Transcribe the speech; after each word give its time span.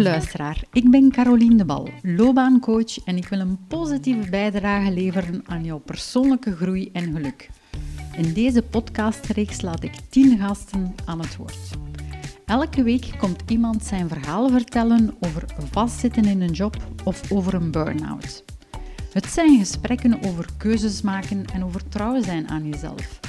Luisteraar, 0.00 0.62
ik 0.72 0.90
ben 0.90 1.10
Caroline 1.10 1.54
de 1.54 1.64
Bal, 1.64 1.88
loopbaancoach 2.02 3.04
en 3.04 3.16
ik 3.16 3.28
wil 3.28 3.40
een 3.40 3.58
positieve 3.68 4.30
bijdrage 4.30 4.92
leveren 4.92 5.42
aan 5.46 5.64
jouw 5.64 5.78
persoonlijke 5.78 6.56
groei 6.56 6.90
en 6.92 7.12
geluk. 7.12 7.50
In 8.16 8.32
deze 8.32 8.62
podcastreeks 8.62 9.60
laat 9.60 9.82
ik 9.82 9.92
10 10.08 10.38
gasten 10.38 10.94
aan 11.04 11.20
het 11.20 11.36
woord. 11.36 11.70
Elke 12.46 12.82
week 12.82 13.10
komt 13.18 13.42
iemand 13.46 13.84
zijn 13.84 14.08
verhaal 14.08 14.48
vertellen 14.50 15.14
over 15.20 15.44
vastzitten 15.70 16.24
in 16.24 16.40
een 16.40 16.52
job 16.52 16.76
of 17.04 17.32
over 17.32 17.54
een 17.54 17.70
burn-out. 17.70 18.44
Het 19.12 19.26
zijn 19.26 19.58
gesprekken 19.58 20.22
over 20.22 20.46
keuzes 20.56 21.02
maken 21.02 21.44
en 21.54 21.64
over 21.64 21.88
trouw 21.88 22.22
zijn 22.22 22.48
aan 22.48 22.68
jezelf. 22.68 23.20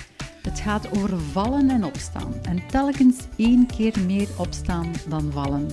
Het 0.41 0.59
gaat 0.59 0.97
over 0.97 1.19
vallen 1.19 1.69
en 1.69 1.83
opstaan 1.83 2.33
en 2.41 2.67
telkens 2.67 3.17
één 3.35 3.65
keer 3.65 3.99
meer 4.05 4.27
opstaan 4.37 4.91
dan 5.09 5.31
vallen. 5.31 5.67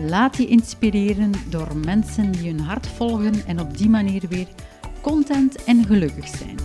Laat 0.00 0.36
je 0.36 0.46
inspireren 0.46 1.30
door 1.50 1.76
mensen 1.84 2.32
die 2.32 2.50
hun 2.50 2.60
hart 2.60 2.86
volgen 2.86 3.46
en 3.46 3.60
op 3.60 3.76
die 3.76 3.88
manier 3.88 4.22
weer 4.28 4.48
content 5.00 5.64
en 5.64 5.84
gelukkig 5.84 6.28
zijn. 6.28 6.56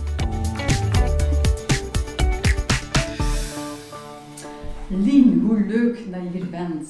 Lien, 4.88 5.40
hoe 5.40 5.66
leuk 5.66 5.98
dat 6.10 6.22
je 6.22 6.38
hier 6.38 6.50
bent. 6.50 6.88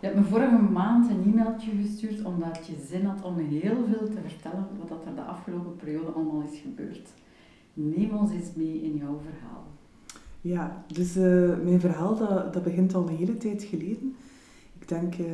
Je 0.00 0.06
hebt 0.06 0.16
me 0.16 0.24
vorige 0.24 0.62
maand 0.72 1.10
een 1.10 1.32
e-mailtje 1.32 1.70
gestuurd 1.82 2.24
omdat 2.24 2.66
je 2.66 2.86
zin 2.88 3.04
had 3.04 3.24
om 3.24 3.38
heel 3.38 3.76
veel 3.88 4.08
te 4.08 4.20
vertellen 4.26 4.66
wat 4.88 5.06
er 5.06 5.14
de 5.14 5.20
afgelopen 5.20 5.76
periode 5.76 6.10
allemaal 6.10 6.42
is 6.52 6.58
gebeurd. 6.58 7.08
Neem 7.74 8.10
ons 8.10 8.30
eens 8.30 8.54
mee 8.54 8.82
in 8.82 8.96
jouw 8.96 9.20
verhaal. 9.24 9.64
Ja, 10.40 10.84
dus 10.86 11.16
uh, 11.16 11.24
mijn 11.64 11.80
verhaal 11.80 12.16
dat, 12.16 12.52
dat 12.52 12.62
begint 12.62 12.94
al 12.94 13.08
een 13.08 13.16
hele 13.16 13.36
tijd 13.36 13.62
geleden. 13.62 14.14
Ik 14.84 14.90
denk 14.90 15.18
uh, 15.18 15.26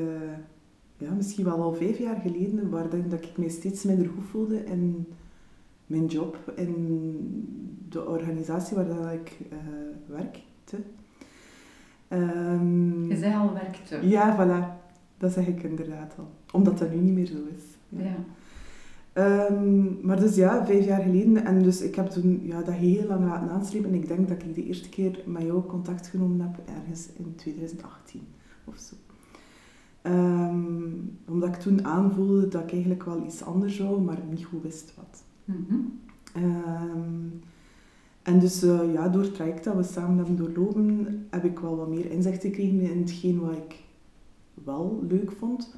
ja, 0.97 1.13
misschien 1.13 1.45
wel 1.45 1.63
al 1.63 1.75
vijf 1.75 1.99
jaar 1.99 2.21
geleden, 2.21 2.71
waarin 2.71 3.09
dat 3.09 3.23
ik 3.23 3.37
mij 3.37 3.49
steeds 3.49 3.85
minder 3.85 4.09
goed 4.09 4.25
voelde 4.31 4.65
in 4.65 5.07
mijn 5.87 6.07
job, 6.07 6.53
in 6.57 7.85
de 7.89 8.07
organisatie 8.07 8.77
waar 8.77 8.87
dat 8.87 9.13
ik 9.13 9.39
uh, 9.53 9.59
werkte. 10.07 10.77
Um, 12.09 13.09
je 13.09 13.17
zei 13.17 13.35
al 13.35 13.53
werkte. 13.53 14.09
Ja, 14.09 14.37
voilà. 14.37 14.89
Dat 15.19 15.33
zeg 15.33 15.47
ik 15.47 15.63
inderdaad 15.63 16.15
al. 16.19 16.29
Omdat 16.53 16.79
dat 16.79 16.95
nu 16.95 17.01
niet 17.01 17.15
meer 17.15 17.27
zo 17.27 17.39
is. 17.55 17.63
Ja. 17.89 18.05
ja. 18.05 19.47
Um, 19.51 19.99
maar 20.03 20.21
dus 20.21 20.35
ja, 20.35 20.67
vijf 20.67 20.85
jaar 20.85 21.03
geleden. 21.03 21.45
En 21.45 21.63
dus 21.63 21.81
ik 21.81 21.95
heb 21.95 22.07
toen 22.07 22.41
ja, 22.43 22.63
dat 22.63 22.75
heel 22.75 23.07
lang 23.07 23.25
laten 23.25 23.51
aanslepen. 23.51 23.89
En 23.89 23.97
ik 23.97 24.09
denk 24.09 24.29
dat 24.29 24.43
ik 24.43 24.55
de 24.55 24.65
eerste 24.65 24.89
keer 24.89 25.23
met 25.27 25.43
jou 25.43 25.63
contact 25.67 26.07
genomen 26.07 26.41
heb 26.41 26.69
ergens 26.77 27.09
in 27.17 27.35
2018 27.37 28.21
of 28.65 28.79
zo. 28.79 28.97
Um, 30.03 31.19
omdat 31.27 31.49
ik 31.49 31.61
toen 31.61 31.85
aanvoelde 31.85 32.49
dat 32.49 32.63
ik 32.63 32.73
eigenlijk 32.73 33.05
wel 33.05 33.25
iets 33.25 33.43
anders 33.43 33.77
zou, 33.77 34.01
maar 34.01 34.19
niet 34.31 34.45
goed 34.45 34.63
wist 34.63 34.93
wat. 34.97 35.23
Mm 35.45 35.67
-hmm. 35.69 36.01
um, 36.45 37.43
en 38.23 38.39
dus 38.39 38.65
uh, 38.65 38.93
ja, 38.93 39.09
door 39.09 39.23
het 39.23 39.35
traject 39.35 39.65
dat 39.65 39.77
we 39.77 39.83
samen 39.83 40.17
hebben 40.17 40.37
doorlopen, 40.37 41.27
heb 41.31 41.45
ik 41.45 41.59
wel 41.59 41.77
wat 41.77 41.89
meer 41.89 42.11
inzicht 42.11 42.41
gekregen 42.43 42.81
in 42.81 42.99
hetgeen 42.99 43.41
wat 43.41 43.57
ik 43.57 43.79
wel 44.65 45.05
leuk 45.09 45.33
vond. 45.33 45.75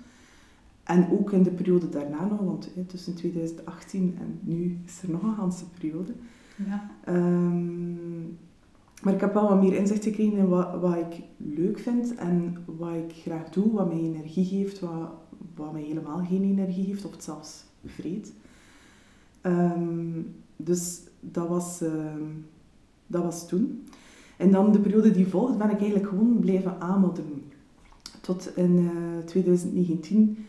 En 0.83 1.11
ook 1.11 1.33
in 1.33 1.43
de 1.43 1.51
periode 1.51 1.89
daarna 1.89 2.25
nog, 2.25 2.41
want 2.41 2.71
hè, 2.75 2.83
tussen 2.83 3.15
2018 3.15 4.17
en 4.21 4.39
nu 4.41 4.79
is 4.87 5.03
er 5.03 5.11
nog 5.11 5.23
een 5.23 5.35
ganse 5.35 5.65
periode. 5.79 6.13
Ja. 6.67 6.91
Um, 7.09 8.39
maar 9.03 9.15
ik 9.15 9.21
heb 9.21 9.35
wel 9.35 9.49
wat 9.49 9.63
meer 9.63 9.75
inzicht 9.75 10.05
gekregen 10.05 10.39
in 10.39 10.49
wat, 10.49 10.81
wat 10.81 10.97
ik 10.97 11.23
leuk 11.37 11.79
vind 11.79 12.15
en 12.15 12.57
wat 12.65 12.95
ik 12.95 13.13
graag 13.13 13.49
doe, 13.49 13.73
wat 13.73 13.89
mij 13.89 14.03
energie 14.03 14.45
geeft, 14.45 14.81
wat, 14.81 15.11
wat 15.55 15.73
mij 15.73 15.83
helemaal 15.83 16.25
geen 16.25 16.43
energie 16.43 16.85
geeft, 16.85 17.05
of 17.05 17.11
het 17.11 17.25
zelfs 17.25 17.65
vreet. 17.85 18.33
Um, 19.43 20.35
dus 20.57 21.01
dat 21.21 21.49
was, 21.49 21.83
uh, 21.83 21.91
dat 23.07 23.23
was 23.23 23.49
toen. 23.49 23.85
En 24.37 24.51
dan 24.51 24.73
de 24.73 24.81
periode 24.81 25.11
die 25.11 25.27
volgt 25.27 25.59
ben 25.59 25.71
ik 25.71 25.81
eigenlijk 25.81 26.09
gewoon 26.09 26.39
blijven 26.39 26.81
aanmodderen. 26.81 27.43
Tot 28.21 28.57
in 28.57 28.79
uh, 28.79 29.25
2019 29.25 30.47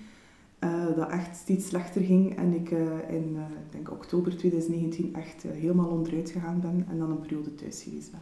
uh, 0.63 0.95
dat 0.95 1.09
echt 1.09 1.35
steeds 1.35 1.67
slechter 1.67 2.01
ging 2.01 2.35
en 2.37 2.53
ik 2.53 2.71
uh, 2.71 3.09
in 3.09 3.37
ik 3.65 3.71
denk 3.71 3.91
oktober 3.91 4.37
2019 4.37 5.15
echt 5.15 5.43
helemaal 5.43 5.89
onderuit 5.89 6.29
gegaan 6.29 6.59
ben 6.61 6.85
en 6.89 6.97
dan 6.97 7.09
een 7.09 7.19
periode 7.19 7.55
thuis 7.55 7.83
geweest 7.83 8.11
ben. 8.11 8.21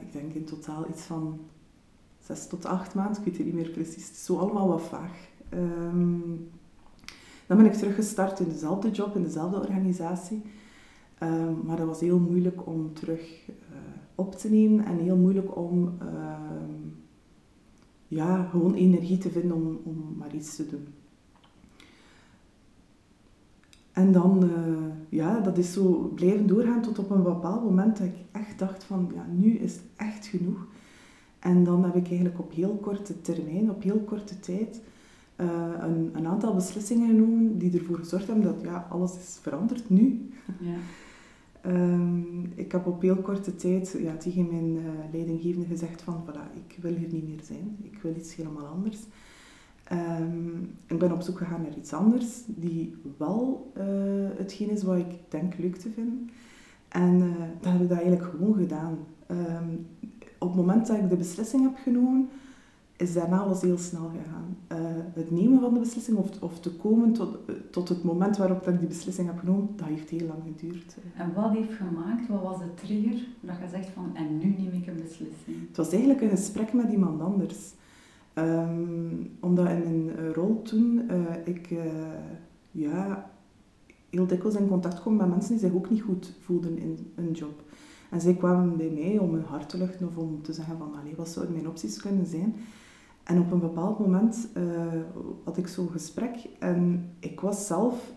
Ik 0.00 0.12
denk 0.12 0.32
in 0.32 0.44
totaal 0.44 0.88
iets 0.88 1.02
van 1.02 1.38
zes 2.24 2.46
tot 2.46 2.64
acht 2.64 2.94
maanden, 2.94 3.18
ik 3.18 3.24
weet 3.24 3.36
het 3.36 3.46
niet 3.46 3.54
meer 3.54 3.70
precies. 3.70 4.06
Het 4.06 4.16
is 4.16 4.24
zo 4.24 4.36
allemaal 4.36 4.68
wat 4.68 4.82
vaag. 4.82 5.28
Um, 5.54 6.50
dan 7.46 7.56
ben 7.56 7.66
ik 7.66 7.72
teruggestart 7.72 8.40
in 8.40 8.48
dezelfde 8.48 8.90
job, 8.90 9.16
in 9.16 9.22
dezelfde 9.22 9.58
organisatie. 9.58 10.42
Um, 11.22 11.60
maar 11.64 11.76
dat 11.76 11.86
was 11.86 12.00
heel 12.00 12.18
moeilijk 12.18 12.66
om 12.66 12.94
terug 12.94 13.48
uh, 13.48 13.54
op 14.14 14.34
te 14.34 14.50
nemen 14.50 14.84
en 14.84 14.98
heel 14.98 15.16
moeilijk 15.16 15.56
om 15.56 15.98
uh, 16.02 16.38
ja, 18.08 18.44
gewoon 18.44 18.74
energie 18.74 19.18
te 19.18 19.30
vinden 19.30 19.56
om, 19.56 19.80
om 19.84 20.14
maar 20.18 20.34
iets 20.34 20.56
te 20.56 20.66
doen. 20.66 20.86
En 23.98 24.12
dan, 24.12 24.44
uh, 24.44 24.50
ja, 25.08 25.40
dat 25.40 25.58
is 25.58 25.72
zo 25.72 26.12
blijven 26.14 26.46
doorgaan 26.46 26.82
tot 26.82 26.98
op 26.98 27.10
een 27.10 27.22
bepaald 27.22 27.64
moment 27.64 27.96
dat 27.98 28.06
ik 28.06 28.16
echt 28.32 28.58
dacht 28.58 28.84
van, 28.84 29.10
ja, 29.14 29.26
nu 29.36 29.50
is 29.50 29.72
het 29.72 29.84
echt 29.96 30.26
genoeg. 30.26 30.66
En 31.38 31.64
dan 31.64 31.84
heb 31.84 31.94
ik 31.94 32.06
eigenlijk 32.06 32.38
op 32.38 32.52
heel 32.52 32.78
korte 32.80 33.20
termijn, 33.20 33.70
op 33.70 33.82
heel 33.82 34.00
korte 34.00 34.40
tijd, 34.40 34.80
uh, 35.36 35.46
een, 35.80 36.10
een, 36.12 36.26
aantal 36.26 36.54
beslissingen 36.54 37.08
genomen 37.08 37.58
die 37.58 37.78
ervoor 37.78 37.96
gezorgd 37.96 38.26
hebben 38.26 38.44
dat 38.44 38.60
ja, 38.62 38.86
alles 38.90 39.12
is 39.16 39.38
veranderd 39.42 39.90
nu. 39.90 40.30
Ja. 40.60 40.76
um, 41.70 42.52
ik 42.64 42.72
heb 42.72 42.86
op 42.86 43.02
heel 43.02 43.16
korte 43.16 43.54
tijd 43.54 43.96
ja, 44.00 44.16
tegen 44.16 44.46
mijn 44.46 44.76
uh, 44.76 44.82
leidinggevende 45.12 45.66
gezegd 45.66 46.02
van 46.02 46.24
voilà, 46.26 46.56
ik 46.66 46.76
wil 46.80 46.94
hier 46.94 47.12
niet 47.12 47.28
meer 47.28 47.42
zijn, 47.42 47.76
ik 47.82 47.98
wil 48.02 48.14
iets 48.16 48.34
helemaal 48.34 48.66
anders. 48.66 48.98
Um, 49.92 50.70
ik 50.86 50.98
ben 50.98 51.12
op 51.12 51.20
zoek 51.20 51.38
gegaan 51.38 51.62
naar 51.62 51.76
iets 51.76 51.92
anders, 51.92 52.42
die 52.46 52.96
wel 53.16 53.72
uh, 53.76 53.84
hetgeen 54.36 54.70
is 54.70 54.82
wat 54.82 54.96
ik 54.96 55.12
denk 55.28 55.58
leuk 55.58 55.76
te 55.76 55.90
vinden. 55.90 56.30
En 56.88 57.18
dan 57.60 57.72
heb 57.72 57.82
ik 57.82 57.88
dat 57.88 57.98
eigenlijk 57.98 58.30
gewoon 58.30 58.54
gedaan. 58.54 58.98
Um, 59.30 59.86
op 60.38 60.48
het 60.48 60.56
moment 60.56 60.86
dat 60.86 60.96
ik 60.96 61.08
de 61.08 61.16
beslissing 61.16 61.62
heb 61.62 61.76
genomen, 61.82 62.28
is 62.96 63.12
daarna 63.12 63.38
alles 63.38 63.60
heel 63.60 63.78
snel 63.78 64.10
gegaan. 64.10 64.56
Uh, 64.72 65.02
het 65.12 65.30
nemen 65.30 65.60
van 65.60 65.74
de 65.74 65.80
beslissing 65.80 66.16
of, 66.16 66.42
of 66.42 66.60
te 66.60 66.70
komen 66.70 67.12
tot, 67.12 67.38
uh, 67.50 67.54
tot 67.70 67.88
het 67.88 68.04
moment 68.04 68.36
waarop 68.36 68.68
ik 68.68 68.78
die 68.78 68.88
beslissing 68.88 69.26
heb 69.26 69.38
genomen, 69.38 69.68
dat 69.76 69.86
heeft 69.86 70.10
heel 70.10 70.26
lang 70.26 70.42
geduurd. 70.44 70.96
En 71.16 71.32
wat 71.34 71.50
heeft 71.50 71.72
gemaakt, 71.72 72.28
wat 72.28 72.42
was 72.42 72.58
de 72.58 72.74
trigger 72.74 73.26
dat 73.40 73.56
je 73.62 73.68
zegt 73.70 73.88
van 73.88 74.10
en 74.14 74.38
nu 74.38 74.54
neem 74.58 74.72
ik 74.72 74.86
een 74.86 75.02
beslissing? 75.02 75.66
Het 75.68 75.76
was 75.76 75.90
eigenlijk 75.90 76.20
een 76.20 76.30
gesprek 76.30 76.72
met 76.72 76.92
iemand 76.92 77.20
anders. 77.20 77.72
Um, 78.38 79.30
omdat 79.40 79.68
in 79.68 79.82
mijn 79.82 80.18
uh, 80.18 80.32
rol 80.32 80.62
toen 80.62 81.10
ik 81.44 81.74
ja, 82.70 83.30
heel 84.10 84.26
dikwijls 84.26 84.58
in 84.58 84.68
contact 84.68 85.00
kwam 85.00 85.16
met 85.16 85.28
mensen 85.28 85.50
die 85.50 85.58
zich 85.58 85.74
ook 85.74 85.90
niet 85.90 86.02
goed 86.02 86.36
voelden 86.40 86.78
in 86.78 87.12
een 87.14 87.32
job. 87.32 87.62
En 88.10 88.20
zij 88.20 88.34
kwamen 88.34 88.76
bij 88.76 88.90
mij 88.90 89.18
om 89.18 89.34
hun 89.34 89.44
hart 89.44 89.68
te 89.68 89.78
luchten 89.78 90.06
of 90.06 90.16
om 90.16 90.42
te 90.42 90.52
zeggen 90.52 90.78
van, 90.78 90.94
allee, 91.00 91.16
wat 91.16 91.28
zouden 91.28 91.54
mijn 91.54 91.68
opties 91.68 92.00
kunnen 92.00 92.26
zijn? 92.26 92.54
En 93.24 93.40
op 93.40 93.52
een 93.52 93.60
bepaald 93.60 93.98
moment 93.98 94.48
had 95.44 95.56
ik 95.56 95.66
zo'n 95.66 95.90
gesprek 95.90 96.48
en 96.58 97.10
ik 97.18 97.40
was 97.40 97.66
zelf 97.66 98.14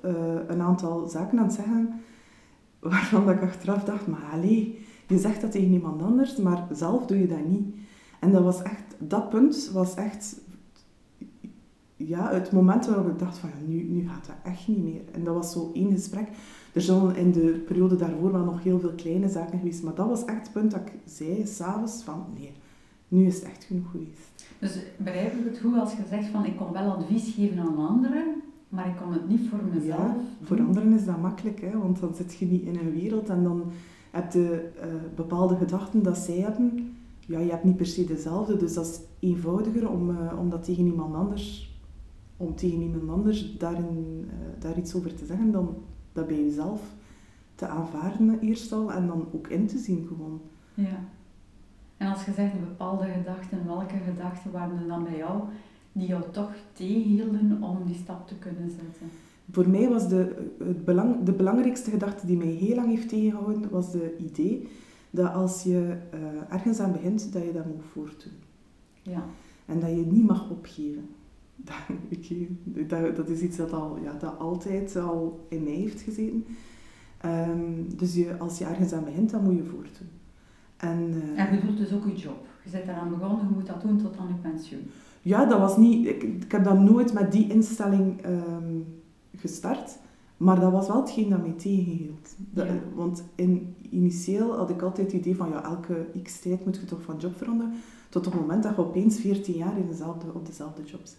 een 0.48 0.62
aantal 0.62 1.08
zaken 1.08 1.38
aan 1.38 1.46
het 1.46 1.54
zeggen 1.54 1.94
waarvan 2.80 3.30
ik 3.30 3.42
achteraf 3.42 3.84
dacht, 3.84 4.08
maar 4.08 4.30
allee, 4.34 4.86
je 5.08 5.18
zegt 5.18 5.42
dat 5.42 5.52
tegen 5.52 5.74
iemand 5.74 6.02
anders, 6.02 6.38
maar 6.38 6.68
zelf 6.72 7.06
doe 7.06 7.20
je 7.20 7.28
dat 7.28 7.46
niet. 7.46 7.76
En 8.20 8.32
dat 8.32 8.44
was 8.44 8.62
echt, 8.62 8.91
dat 9.08 9.30
punt 9.30 9.70
was 9.74 9.96
echt 9.96 10.36
ja, 12.08 12.34
het 12.34 12.52
moment 12.52 12.86
waarop 12.86 13.08
ik 13.08 13.20
dacht 13.20 13.38
van 13.38 13.50
ja, 13.50 13.68
nu, 13.68 13.84
nu 13.84 14.08
gaat 14.08 14.26
dat 14.26 14.36
echt 14.54 14.68
niet 14.68 14.84
meer. 14.84 15.02
En 15.12 15.24
dat 15.24 15.36
was 15.36 15.52
zo 15.52 15.72
één 15.74 15.92
gesprek. 15.92 16.28
Er 16.74 16.82
zijn 16.82 17.16
in 17.16 17.32
de 17.32 17.64
periode 17.68 17.96
daarvoor 17.96 18.32
wel 18.32 18.44
nog 18.44 18.64
heel 18.64 18.80
veel 18.80 18.94
kleine 18.96 19.30
zaken 19.30 19.60
geweest, 19.60 19.84
maar 19.84 19.96
dat 19.96 20.08
was 20.08 20.26
echt 20.26 20.42
het 20.42 20.52
punt 20.52 20.72
dat 20.72 20.82
ik 20.82 20.92
zei 21.06 21.48
s'avonds 21.48 22.04
van 22.04 22.26
nee, 22.38 22.52
nu 23.08 23.26
is 23.26 23.36
het 23.36 23.44
echt 23.44 23.64
genoeg 23.64 23.92
geweest. 23.92 24.46
Dus 24.60 24.78
begrijp 24.98 25.34
ik 25.34 25.46
het 25.46 25.60
goed 25.60 25.80
als 25.80 25.92
je 25.92 26.04
zegt 26.10 26.28
van 26.28 26.46
ik 26.46 26.58
kon 26.58 26.72
wel 26.72 26.92
advies 26.92 27.34
geven 27.34 27.60
aan 27.60 27.88
anderen, 27.88 28.24
maar 28.70 28.88
ik 28.88 28.96
kon 29.04 29.14
het 29.14 29.30
niet 29.30 29.50
voor 29.50 29.60
mezelf 29.74 29.98
ja, 29.98 30.16
voor 30.44 30.60
anderen 30.60 30.94
is 30.94 31.06
dat 31.06 31.22
makkelijk, 31.22 31.62
hè, 31.62 31.78
want 31.78 32.00
dan 32.00 32.16
zit 32.16 32.34
je 32.34 32.46
niet 32.46 32.64
in 32.64 32.76
een 32.76 32.92
wereld 32.92 33.30
en 33.30 33.44
dan 33.44 33.72
heb 34.12 34.34
je 34.34 34.70
uh, 34.78 34.86
bepaalde 35.16 35.56
gedachten 35.56 36.04
dat 36.04 36.18
zij 36.18 36.38
hebben. 36.38 36.96
Ja, 37.32 37.40
je 37.40 37.50
hebt 37.50 37.64
niet 37.64 37.78
per 37.78 37.86
se 37.86 38.06
dezelfde, 38.06 38.58
dus 38.58 38.74
dat 38.74 38.86
is 38.86 39.00
eenvoudiger 39.30 39.90
om, 39.90 40.10
uh, 40.10 40.40
om 40.40 40.50
dat 40.50 40.64
tegen 40.64 40.86
iemand 40.86 41.16
anders, 41.16 41.76
om 42.38 42.56
tegen 42.56 42.82
iemand 42.82 43.10
anders 43.10 43.58
daarin, 43.58 44.26
uh, 44.26 44.32
daar 44.60 44.78
iets 44.78 44.96
over 44.96 45.16
te 45.16 45.26
zeggen, 45.26 45.52
dan 45.52 45.76
dat 46.14 46.28
bij 46.28 46.44
jezelf 46.44 46.82
te 47.56 47.68
aanvaarden 47.68 48.40
eerst 48.40 48.72
al 48.72 48.92
en 48.92 49.08
dan 49.08 49.28
ook 49.34 49.48
in 49.48 49.68
te 49.68 49.78
zien 49.78 50.06
gewoon. 50.08 50.42
Ja. 50.74 51.00
En 51.98 52.08
als 52.08 52.26
je 52.26 52.32
zegt 52.32 52.54
een 52.54 52.60
bepaalde 52.60 53.06
gedachten, 53.06 53.66
welke 53.66 53.98
gedachten 53.98 54.52
waren 54.52 54.80
er 54.80 54.88
dan 54.88 55.04
bij 55.04 55.18
jou 55.18 55.42
die 55.92 56.08
jou 56.08 56.24
toch 56.32 56.54
tegenhielden 56.74 57.64
om 57.64 57.78
die 57.86 57.96
stap 57.96 58.28
te 58.28 58.36
kunnen 58.36 58.70
zetten? 58.70 59.08
Voor 59.52 59.70
mij 59.70 59.90
was 59.90 60.10
de, 60.10 60.50
het 60.58 60.86
belang, 60.86 61.24
de 61.24 61.32
belangrijkste 61.32 61.90
gedachte 61.90 62.26
die 62.26 62.38
mij 62.38 62.48
heel 62.48 62.76
lang 62.76 62.88
heeft 62.88 63.10
tegengehouden, 63.10 63.70
was 63.70 63.92
de 63.92 64.16
idee 64.18 64.70
dat 65.12 65.34
als 65.34 65.64
je 65.64 65.98
uh, 66.14 66.54
ergens 66.54 66.80
aan 66.80 66.92
begint, 66.92 67.34
dat 67.34 67.44
je 67.44 67.54
dat 67.54 67.66
moet 67.66 67.84
voortdoen. 67.92 68.34
Ja. 69.02 69.24
En 69.66 69.80
dat 69.80 69.90
je 69.90 70.06
niet 70.06 70.28
mag 70.28 70.50
opgeven. 70.50 71.10
Dat, 72.64 72.90
dat, 72.90 73.16
dat 73.16 73.30
is 73.30 73.42
iets 73.42 73.58
dat, 73.58 73.74
al, 73.74 73.98
ja, 74.04 74.14
dat 74.14 74.40
altijd 74.40 74.96
al 74.96 75.46
in 75.50 75.64
mij 75.64 75.74
heeft 75.74 76.02
gezeten. 76.02 76.46
Um, 77.26 77.96
dus 77.96 78.14
je, 78.14 78.38
als 78.38 78.58
je 78.58 78.66
ergens 78.66 78.94
aan 78.94 79.04
begint, 79.04 79.30
dan 79.30 79.44
moet 79.44 79.56
je 79.56 79.64
voortdoen. 79.64 80.10
En, 80.78 81.00
uh, 81.10 81.40
en 81.40 81.56
je 81.56 81.62
doet 81.66 81.78
dus 81.78 81.94
ook 81.94 82.06
je 82.06 82.16
job. 82.16 82.46
Je 82.64 82.70
bent 82.70 82.84
eraan 82.84 83.10
begonnen, 83.10 83.48
je 83.48 83.54
moet 83.54 83.68
dat 83.68 83.82
doen 83.82 83.98
tot 83.98 84.18
aan 84.18 84.28
je 84.28 84.50
pensioen. 84.50 84.90
Ja, 85.22 85.46
dat 85.46 85.60
was 85.60 85.78
niet... 85.78 86.08
Ik, 86.08 86.24
ik 86.24 86.52
heb 86.52 86.64
dat 86.64 86.80
nooit 86.80 87.14
met 87.14 87.32
die 87.32 87.50
instelling 87.50 88.26
um, 88.26 88.86
gestart. 89.36 89.98
Maar 90.42 90.60
dat 90.60 90.72
was 90.72 90.88
wel 90.88 91.02
hetgeen 91.02 91.30
dat 91.30 91.42
mij 91.42 91.52
tegenhield. 91.52 92.36
Dat, 92.38 92.68
Want 92.96 93.24
in, 93.36 93.76
initieel 93.90 94.58
had 94.58 94.70
ik 94.70 94.82
altijd 94.82 95.12
het 95.12 95.22
idee 95.22 95.36
van, 95.36 95.50
ja, 95.50 95.64
elke 95.64 96.06
x 96.24 96.40
tijd 96.40 96.66
moet 96.66 96.76
je 96.76 96.86
toch 96.86 97.02
van 97.02 97.18
job 97.18 97.38
veranderen. 97.38 97.74
Tot 98.10 98.28
op 98.28 98.34
het 98.34 98.42
moment 98.42 98.64
dat 98.64 98.76
je 98.76 98.82
opeens 98.82 99.20
14 99.20 99.54
jaar 99.54 99.78
in 99.78 99.88
dezelfde, 99.88 100.26
op 100.34 100.46
dezelfde 100.46 100.84
job 100.84 101.00
zit. 101.04 101.18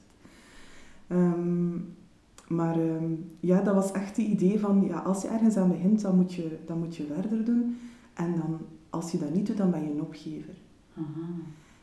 Um, 1.09 1.95
maar 2.49 2.79
um, 2.79 3.25
ja, 3.41 3.61
dat 3.61 3.75
was 3.75 3.93
echt 3.93 4.17
het 4.17 4.27
idee 4.27 4.61
van, 4.61 4.85
ja, 4.87 4.99
als 4.99 5.23
je 5.23 5.29
ergens 5.29 5.57
aan 5.57 5.71
begint, 5.71 6.01
dan 6.01 6.17
moet 6.17 6.33
je, 6.33 6.59
dan 6.67 6.79
moet 6.79 6.97
je 6.97 7.07
verder 7.15 7.45
doen. 7.45 7.77
En 8.15 8.37
dan, 8.37 8.59
als 8.91 9.13
je 9.13 9.19
dat 9.19 9.35
niet 9.35 9.47
doet, 9.47 9.57
dan 9.57 9.71
ben 9.71 9.83
je 9.83 9.91
een 9.91 10.01
opgever. 10.01 10.55
Aha. 10.95 11.29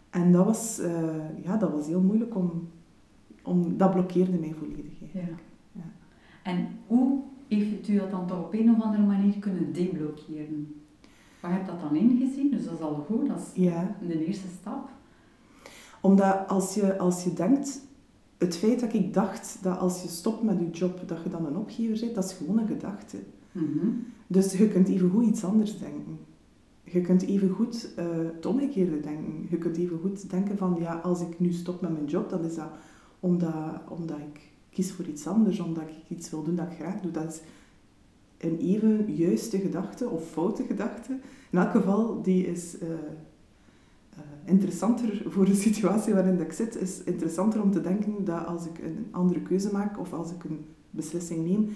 En 0.09 0.31
dat 0.31 0.45
was, 0.45 0.79
uh, 0.79 1.43
ja, 1.43 1.57
dat 1.57 1.71
was 1.71 1.87
heel 1.87 2.01
moeilijk 2.01 2.35
om, 2.35 2.67
om... 3.43 3.77
Dat 3.77 3.91
blokkeerde 3.91 4.37
mij 4.37 4.53
volledig 4.59 5.01
eigenlijk. 5.01 5.43
Ja. 5.71 5.81
En 6.43 6.67
hoe 6.87 7.27
heeft 7.49 7.87
u 7.87 7.97
dat 7.97 8.11
dan 8.11 8.27
toch 8.27 8.39
op 8.39 8.53
een 8.53 8.71
of 8.71 8.81
andere 8.81 9.03
manier 9.03 9.39
kunnen 9.39 9.73
deblokkeren? 9.73 10.75
Waar 11.41 11.51
heb 11.51 11.65
je 11.65 11.71
dat 11.71 11.79
dan 11.79 11.95
ingezien? 11.95 12.51
Dus 12.51 12.65
dat 12.65 12.73
is 12.73 12.79
al 12.79 13.05
goed, 13.07 13.27
dat 13.27 13.37
is 13.37 13.63
ja. 13.63 13.95
de 14.07 14.25
eerste 14.25 14.47
stap. 14.59 14.89
Omdat 16.01 16.47
als 16.47 16.73
je, 16.73 16.97
als 16.97 17.23
je 17.23 17.33
denkt, 17.33 17.81
het 18.37 18.57
feit 18.57 18.79
dat 18.79 18.93
ik 18.93 19.13
dacht 19.13 19.57
dat 19.61 19.77
als 19.77 20.01
je 20.01 20.07
stopt 20.07 20.43
met 20.43 20.59
je 20.59 20.69
job, 20.69 21.07
dat 21.07 21.23
je 21.23 21.29
dan 21.29 21.45
een 21.45 21.57
opgever 21.57 21.99
bent, 21.99 22.15
dat 22.15 22.25
is 22.25 22.33
gewoon 22.33 22.57
een 22.57 22.67
gedachte. 22.67 23.17
Mm 23.51 24.05
Dus 24.27 24.53
je 24.53 24.67
kunt 24.67 24.87
even 24.87 25.09
goed 25.09 25.25
iets 25.25 25.43
anders 25.43 25.79
denken. 25.79 26.19
Je 26.83 27.01
kunt 27.01 27.21
even 27.21 27.49
goed 27.49 27.93
uh, 27.99 28.05
het 28.35 28.45
omgekeerde 28.45 28.99
denken. 28.99 29.47
Je 29.49 29.57
kunt 29.57 29.77
even 29.77 29.99
goed 29.99 30.29
denken 30.29 30.57
van, 30.57 30.77
ja, 30.79 30.93
als 30.93 31.21
ik 31.21 31.39
nu 31.39 31.51
stop 31.51 31.81
met 31.81 31.91
mijn 31.91 32.05
job, 32.05 32.29
dan 32.29 32.43
is 32.43 32.55
dat 32.55 32.69
omdat, 33.19 33.81
omdat 33.89 34.17
ik 34.17 34.41
kies 34.69 34.91
voor 34.91 35.05
iets 35.05 35.27
anders, 35.27 35.59
omdat 35.59 35.83
ik 35.83 36.17
iets 36.17 36.29
wil 36.29 36.43
doen 36.43 36.55
dat 36.55 36.71
ik 36.71 36.77
graag 36.77 37.01
doe. 37.01 37.11
Dat 37.11 37.33
is 37.33 37.41
een 38.37 38.57
even 38.57 39.15
juiste 39.15 39.59
gedachte 39.59 40.09
of 40.09 40.29
foute 40.29 40.63
gedachte. 40.63 41.17
In 41.49 41.59
elk 41.59 41.71
geval, 41.71 42.21
die 42.21 42.47
is 42.47 42.75
uh, 42.81 42.89
uh, 42.89 42.95
interessanter 44.45 45.21
voor 45.25 45.45
de 45.45 45.55
situatie 45.55 46.13
waarin 46.13 46.39
ik 46.39 46.51
zit. 46.51 46.81
is 46.81 47.03
interessanter 47.03 47.61
om 47.61 47.71
te 47.71 47.81
denken 47.81 48.25
dat 48.25 48.45
als 48.45 48.65
ik 48.65 48.79
een 48.79 49.07
andere 49.11 49.41
keuze 49.41 49.71
maak 49.71 49.99
of 49.99 50.13
als 50.13 50.31
ik 50.31 50.43
een 50.43 50.65
beslissing 50.89 51.47
neem, 51.47 51.69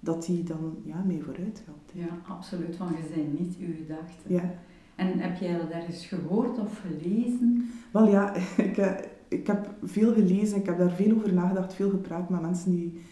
dat 0.00 0.24
die 0.24 0.42
dan 0.42 0.76
ja, 0.84 1.02
mee 1.06 1.22
vooruit 1.22 1.62
gaat. 1.66 1.92
Ja, 1.92 2.18
absoluut. 2.28 2.76
Want 2.76 2.96
je 2.96 3.12
zijn 3.14 3.36
niet 3.38 3.56
uw 3.58 3.74
gedachten. 3.74 4.34
Ja. 4.34 4.54
En 4.94 5.18
heb 5.18 5.36
jij 5.36 5.58
dat 5.58 5.70
ergens 5.70 6.06
gehoord 6.06 6.58
of 6.58 6.80
gelezen? 6.80 7.70
Wel 7.92 8.08
ja, 8.08 8.34
ik, 8.68 8.76
eh, 8.76 8.92
ik 9.34 9.46
heb 9.46 9.74
veel 9.82 10.12
gelezen, 10.12 10.58
ik 10.58 10.66
heb 10.66 10.78
daar 10.78 10.90
veel 10.90 11.16
over 11.16 11.32
nagedacht, 11.32 11.74
veel 11.74 11.90
gepraat 11.90 12.28
met 12.28 12.40
mensen 12.40 12.70
die 12.70 13.02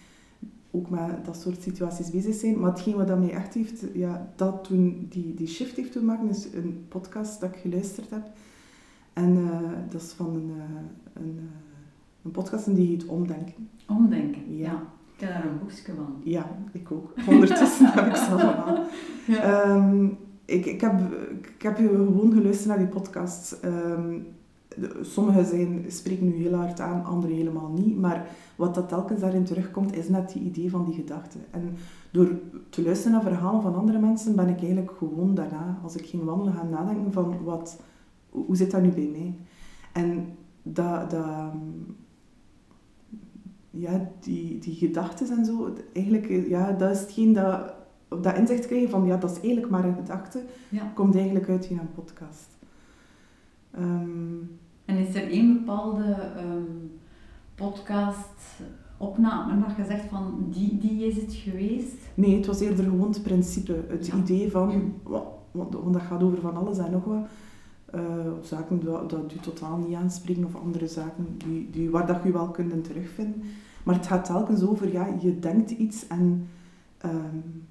ook 0.71 0.91
met 0.91 1.25
dat 1.25 1.41
soort 1.41 1.63
situaties 1.63 2.11
bezig 2.11 2.35
zijn. 2.35 2.59
Maar 2.59 2.71
hetgeen 2.71 2.97
wat 2.97 3.07
dat 3.07 3.19
mij 3.19 3.31
echt 3.31 3.55
heeft, 3.55 3.85
ja, 3.93 4.33
dat 4.37 4.65
toen 4.65 5.07
die, 5.09 5.35
die 5.35 5.47
shift 5.47 5.77
heeft 5.77 5.93
doen 5.93 6.05
maken, 6.05 6.29
is 6.29 6.49
een 6.53 6.85
podcast 6.89 7.41
dat 7.41 7.55
ik 7.55 7.61
geluisterd 7.61 8.11
heb. 8.11 8.31
En 9.13 9.37
uh, 9.37 9.61
dat 9.91 10.03
is 10.03 10.13
van 10.13 10.35
een, 10.35 10.51
uh, 10.57 10.63
een, 11.13 11.35
uh, 11.37 11.43
een 12.23 12.31
podcast 12.31 12.67
en 12.67 12.75
die 12.75 12.87
heet 12.87 13.07
Omdenken. 13.07 13.69
Omdenken, 13.89 14.57
ja. 14.57 14.65
ja. 14.65 14.83
Ik 15.15 15.21
heb 15.21 15.31
daar 15.31 15.45
een 15.45 15.59
boekje 15.59 15.95
van. 15.95 16.21
Ja, 16.23 16.57
ik 16.73 16.93
ook. 16.93 17.15
Ondertussen 17.29 17.87
heb 17.87 18.07
ik 18.07 18.17
ze 18.17 18.31
allemaal. 18.31 18.85
Ja. 19.27 19.77
Um, 19.77 20.19
ik, 20.45 20.67
ik, 20.67 20.81
heb, 20.81 21.01
ik 21.57 21.63
heb 21.63 21.77
gewoon 21.77 22.33
geluisterd 22.33 22.69
naar 22.69 22.79
die 22.79 22.87
podcast. 22.87 23.59
Um, 23.65 24.27
sommige 25.01 25.45
zijn, 25.45 25.85
spreken 25.89 26.27
nu 26.27 26.35
heel 26.35 26.55
hard 26.55 26.81
aan, 26.81 27.05
andere 27.05 27.33
helemaal 27.33 27.69
niet. 27.69 27.99
Maar 27.99 28.27
wat 28.57 28.75
dat 28.75 28.89
telkens 28.89 29.21
daarin 29.21 29.45
terugkomt, 29.45 29.97
is 29.97 30.09
net 30.09 30.33
die 30.33 30.43
idee 30.43 30.71
van 30.71 30.85
die 30.85 30.95
gedachte. 30.95 31.39
En 31.51 31.75
door 32.11 32.29
te 32.69 32.83
luisteren 32.83 33.13
naar 33.13 33.23
verhalen 33.23 33.63
van 33.63 33.75
andere 33.75 33.99
mensen, 33.99 34.37
ben 34.37 34.49
ik 34.49 34.59
eigenlijk 34.59 34.91
gewoon 34.99 35.35
daarna, 35.35 35.79
als 35.83 35.97
ik 35.97 36.07
ging 36.07 36.25
wandelen, 36.25 36.53
gaan 36.53 36.71
nadenken 36.71 37.13
van 37.13 37.45
wat, 37.45 37.81
hoe 38.31 38.57
zit 38.57 38.71
dat 38.71 38.83
nu 38.83 38.89
bij 38.89 39.09
mij? 39.13 39.35
En 39.93 40.37
dat, 40.63 41.11
dat, 41.11 41.53
ja, 43.71 44.11
die, 44.21 44.59
die 44.59 44.75
gedachten 44.75 45.31
en 45.31 45.45
zo, 45.45 45.75
eigenlijk, 45.93 46.49
ja, 46.49 46.73
dat 46.73 46.91
is 46.91 47.01
hetgeen 47.01 47.33
dat, 47.33 47.75
dat 48.09 48.37
inzicht 48.37 48.67
krijgen 48.67 48.91
van, 48.91 49.07
ja, 49.07 49.17
dat 49.17 49.31
is 49.31 49.41
eigenlijk 49.41 49.71
maar 49.71 49.85
een 49.85 49.95
gedachte, 49.95 50.43
ja. 50.69 50.93
komt 50.95 51.15
eigenlijk 51.15 51.49
uit 51.49 51.65
in 51.67 51.79
een 51.79 51.93
podcast. 51.95 52.59
Um, 53.79 54.61
is 55.15 55.23
er 55.23 55.31
één 55.31 55.53
bepaalde 55.53 56.33
um, 56.39 56.91
podcast 57.55 58.61
opname 58.97 59.61
dat 59.67 59.77
je 59.77 59.85
zegt 59.85 60.09
van 60.09 60.47
die, 60.51 60.79
die 60.79 61.07
is 61.07 61.17
het 61.17 61.35
geweest? 61.35 61.97
Nee, 62.15 62.37
het 62.37 62.47
was 62.47 62.61
eerder 62.61 62.85
gewoon 62.85 63.09
het 63.09 63.23
principe. 63.23 63.85
Het 63.89 64.09
idee 64.09 64.51
van, 64.51 64.95
want, 65.53 65.75
want, 65.75 65.93
dat 65.93 66.03
gaat 66.03 66.23
over 66.23 66.41
van 66.41 66.57
alles 66.57 66.79
en 66.79 66.91
nog 66.91 67.05
wat. 67.05 67.27
Uh, 67.95 68.01
zaken 68.43 68.85
dat, 68.85 69.11
dat 69.11 69.33
u 69.33 69.39
totaal 69.41 69.79
niet 69.79 69.97
aanspreken 69.97 70.45
of 70.45 70.57
andere 70.57 70.87
zaken 70.87 71.27
die, 71.37 71.71
die, 71.71 71.91
waar 71.91 72.07
dat 72.07 72.23
je 72.25 72.33
wel 72.33 72.49
kunt 72.49 72.85
terugvinden. 72.85 73.43
Maar 73.83 73.95
het 73.95 74.07
gaat 74.07 74.25
telkens 74.25 74.63
over, 74.63 74.93
ja, 74.93 75.17
je 75.21 75.39
denkt 75.39 75.71
iets 75.71 76.07
en 76.07 76.49
um, 77.05 77.65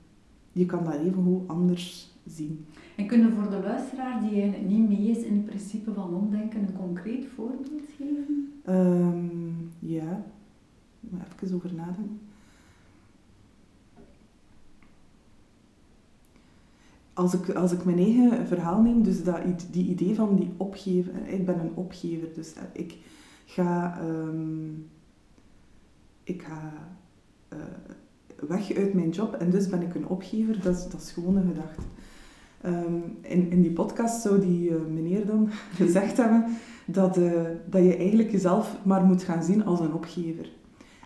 je 0.51 0.65
kan 0.65 0.83
dat 0.83 0.93
even 0.93 1.23
goed 1.23 1.47
anders 1.47 2.11
zien. 2.25 2.65
En 2.95 3.07
kunnen 3.07 3.33
voor 3.33 3.49
de 3.49 3.59
luisteraar 3.59 4.21
die 4.21 4.41
eigenlijk 4.41 4.69
niet 4.69 4.89
mee 4.89 5.09
is 5.09 5.23
in 5.23 5.33
het 5.33 5.45
principe 5.45 5.93
van 5.93 6.13
omdenken 6.13 6.61
een 6.61 6.77
concreet 6.77 7.25
voorbeeld 7.35 7.81
geven? 7.97 8.51
Um, 8.69 9.71
ja, 9.79 10.25
maar 10.99 11.27
even 11.43 11.55
over 11.55 11.73
nadenken. 11.73 12.19
Als 17.13 17.33
ik, 17.33 17.49
als 17.49 17.71
ik 17.71 17.85
mijn 17.85 17.97
eigen 17.97 18.47
verhaal 18.47 18.81
neem, 18.81 19.03
dus 19.03 19.23
dat, 19.23 19.41
die 19.71 19.85
idee 19.85 20.15
van 20.15 20.35
die 20.35 20.51
opgeven, 20.57 21.25
ik 21.27 21.45
ben 21.45 21.59
een 21.59 21.75
opgever, 21.75 22.27
dus 22.33 22.53
ik 22.73 22.97
ga, 23.45 24.01
um, 24.07 24.89
ik 26.23 26.41
ga 26.41 26.73
uh, 27.53 27.59
weg 28.47 28.73
uit 28.73 28.93
mijn 28.93 29.09
job 29.09 29.33
en 29.33 29.49
dus 29.49 29.69
ben 29.69 29.81
ik 29.81 29.95
een 29.95 30.07
opgever, 30.07 30.61
dat 30.61 30.87
dat 30.91 31.01
is 31.01 31.11
gewoon 31.11 31.35
een 31.35 31.47
gedachte. 31.47 31.81
Um, 32.65 33.17
in, 33.21 33.51
in 33.51 33.61
die 33.61 33.71
podcast 33.71 34.21
zou 34.21 34.39
die 34.39 34.69
uh, 34.69 34.75
meneer 34.93 35.25
dan 35.25 35.49
gezegd 35.81 36.17
hebben 36.17 36.45
dat, 36.85 37.17
uh, 37.17 37.31
dat 37.69 37.83
je 37.83 37.95
eigenlijk 37.95 38.31
jezelf 38.31 38.77
maar 38.83 39.03
moet 39.03 39.23
gaan 39.23 39.43
zien 39.43 39.65
als 39.65 39.79
een 39.79 39.93
opgever. 39.93 40.51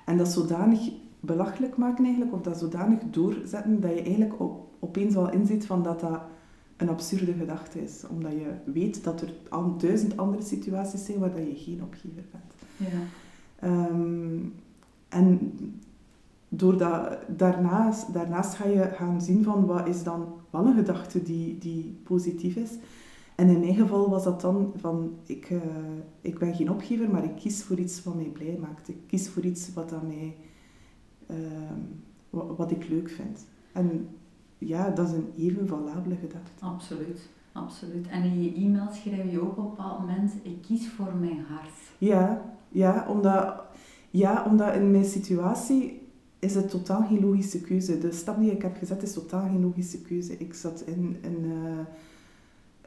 En 0.05 0.17
dat 0.17 0.27
zodanig 0.27 0.91
belachelijk 1.19 1.77
maken 1.77 2.03
eigenlijk, 2.03 2.33
of 2.33 2.41
dat 2.41 2.57
zodanig 2.57 2.99
doorzetten, 3.11 3.81
dat 3.81 3.91
je 3.91 4.01
eigenlijk 4.01 4.39
op, 4.39 4.67
opeens 4.79 5.13
wel 5.13 5.31
inziet 5.31 5.65
van 5.65 5.83
dat 5.83 5.99
dat 5.99 6.21
een 6.77 6.89
absurde 6.89 7.33
gedachte 7.33 7.83
is. 7.83 8.03
Omdat 8.09 8.31
je 8.31 8.71
weet 8.71 9.03
dat 9.03 9.21
er 9.21 9.33
al 9.49 9.77
duizend 9.77 10.17
andere 10.17 10.43
situaties 10.43 11.05
zijn 11.05 11.19
waar 11.19 11.35
dat 11.35 11.47
je 11.47 11.55
geen 11.55 11.83
opgever 11.83 12.23
bent. 12.31 12.53
Ja. 12.77 13.87
Um, 13.89 14.53
en 15.09 15.53
doordat, 16.49 17.17
daarnaast, 17.27 18.13
daarnaast 18.13 18.53
ga 18.53 18.67
je 18.67 18.83
gaan 18.95 19.21
zien 19.21 19.43
van 19.43 19.65
wat 19.65 19.87
is 19.87 20.03
dan 20.03 20.25
wel 20.55 20.65
een 20.65 20.75
gedachte 20.77 21.23
die, 21.23 21.57
die 21.57 21.99
positief 22.03 22.55
is. 22.55 22.71
En 23.35 23.49
in 23.49 23.59
mijn 23.59 23.75
geval 23.75 24.09
was 24.09 24.23
dat 24.23 24.41
dan 24.41 24.73
van, 24.75 25.13
ik, 25.25 25.49
uh, 25.49 25.61
ik 26.21 26.39
ben 26.39 26.55
geen 26.55 26.71
opgever, 26.71 27.09
maar 27.09 27.23
ik 27.23 27.35
kies 27.35 27.63
voor 27.63 27.77
iets 27.77 28.03
wat 28.03 28.15
mij 28.15 28.29
blij 28.33 28.57
maakt. 28.61 28.87
Ik 28.87 28.97
kies 29.07 29.29
voor 29.29 29.43
iets 29.43 29.73
wat, 29.73 29.93
aan 29.93 30.07
mij, 30.07 30.35
uh, 31.31 31.37
wat, 32.29 32.57
wat, 32.57 32.71
ik 32.71 32.87
leuk 32.89 33.09
vind. 33.09 33.45
En 33.71 34.07
ja, 34.57 34.89
dat 34.89 35.07
is 35.07 35.13
een 35.13 35.31
even 35.37 35.67
valabele 35.67 36.15
gedachte. 36.15 36.65
Absoluut, 36.65 37.29
absoluut. 37.51 38.07
En 38.07 38.23
in 38.23 38.43
je 38.43 38.53
e-mail 38.53 38.91
schrijf 38.91 39.31
je 39.31 39.41
ook 39.41 39.57
op 39.57 39.57
een 39.57 39.69
bepaald 39.69 39.99
moment, 39.99 40.33
ik 40.41 40.61
kies 40.61 40.89
voor 40.89 41.13
mijn 41.19 41.45
hart. 41.47 41.73
Ja, 41.97 42.41
ja, 42.69 43.05
omdat, 43.09 43.61
ja, 44.09 44.45
omdat 44.49 44.75
in 44.75 44.91
mijn 44.91 45.05
situatie 45.05 46.04
is 46.45 46.55
het 46.55 46.69
totaal 46.69 47.07
geen 47.07 47.19
logische 47.19 47.61
keuze. 47.61 47.97
De 47.97 48.11
stap 48.11 48.39
die 48.39 48.51
ik 48.51 48.61
heb 48.61 48.77
gezet 48.77 49.03
is 49.03 49.13
totaal 49.13 49.47
geen 49.47 49.61
logische 49.61 50.01
keuze. 50.01 50.37
Ik 50.37 50.53
zat 50.53 50.83
in, 50.85 51.17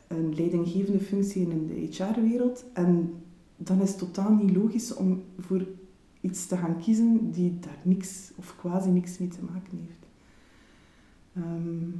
een 0.08 0.34
leidinggevende 0.34 1.00
functie 1.00 1.48
in 1.48 1.66
de 1.66 1.74
HR-wereld 1.74 2.64
en 2.72 3.14
dan 3.56 3.80
is 3.80 3.88
het 3.88 3.98
totaal 3.98 4.34
niet 4.34 4.56
logisch 4.56 4.94
om 4.94 5.22
voor 5.38 5.66
iets 6.20 6.46
te 6.46 6.56
gaan 6.56 6.78
kiezen 6.78 7.30
die 7.30 7.58
daar 7.58 7.78
niks 7.82 8.30
of 8.36 8.56
quasi 8.56 8.90
niks 8.90 9.18
mee 9.18 9.28
te 9.28 9.42
maken 9.52 9.78
heeft. 9.78 10.06
Ehm, 11.34 11.90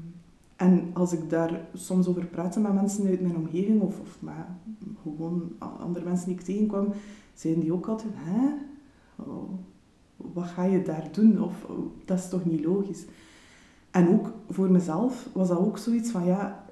en 0.56 0.90
als 0.92 1.12
ik 1.12 1.30
daar 1.30 1.68
soms 1.74 2.06
over 2.06 2.26
praatte 2.26 2.60
met 2.60 2.74
mensen 2.74 3.06
uit 3.06 3.20
mijn 3.20 3.36
omgeving 3.36 3.80
of, 3.80 4.00
of 4.00 4.16
met 4.20 4.34
gewoon 5.02 5.52
andere 5.58 6.04
mensen 6.04 6.26
die 6.26 6.34
ik 6.34 6.42
tegenkwam, 6.44 6.92
zeiden 7.34 7.62
die 7.62 7.72
ook 7.72 7.88
altijd, 7.88 8.12
hè? 8.16 8.48
Oh, 9.16 9.50
wat 10.18 10.46
ga 10.46 10.64
je 10.64 10.82
daar 10.82 11.08
doen? 11.12 11.42
Of 11.42 11.64
oh, 11.64 11.86
dat 12.04 12.18
is 12.18 12.28
toch 12.28 12.44
niet 12.44 12.64
logisch? 12.64 13.04
En 13.90 14.08
ook 14.08 14.32
voor 14.50 14.70
mezelf 14.70 15.28
was 15.32 15.48
dat 15.48 15.58
ook 15.58 15.78
zoiets 15.78 16.10
van, 16.10 16.24
ja, 16.24 16.64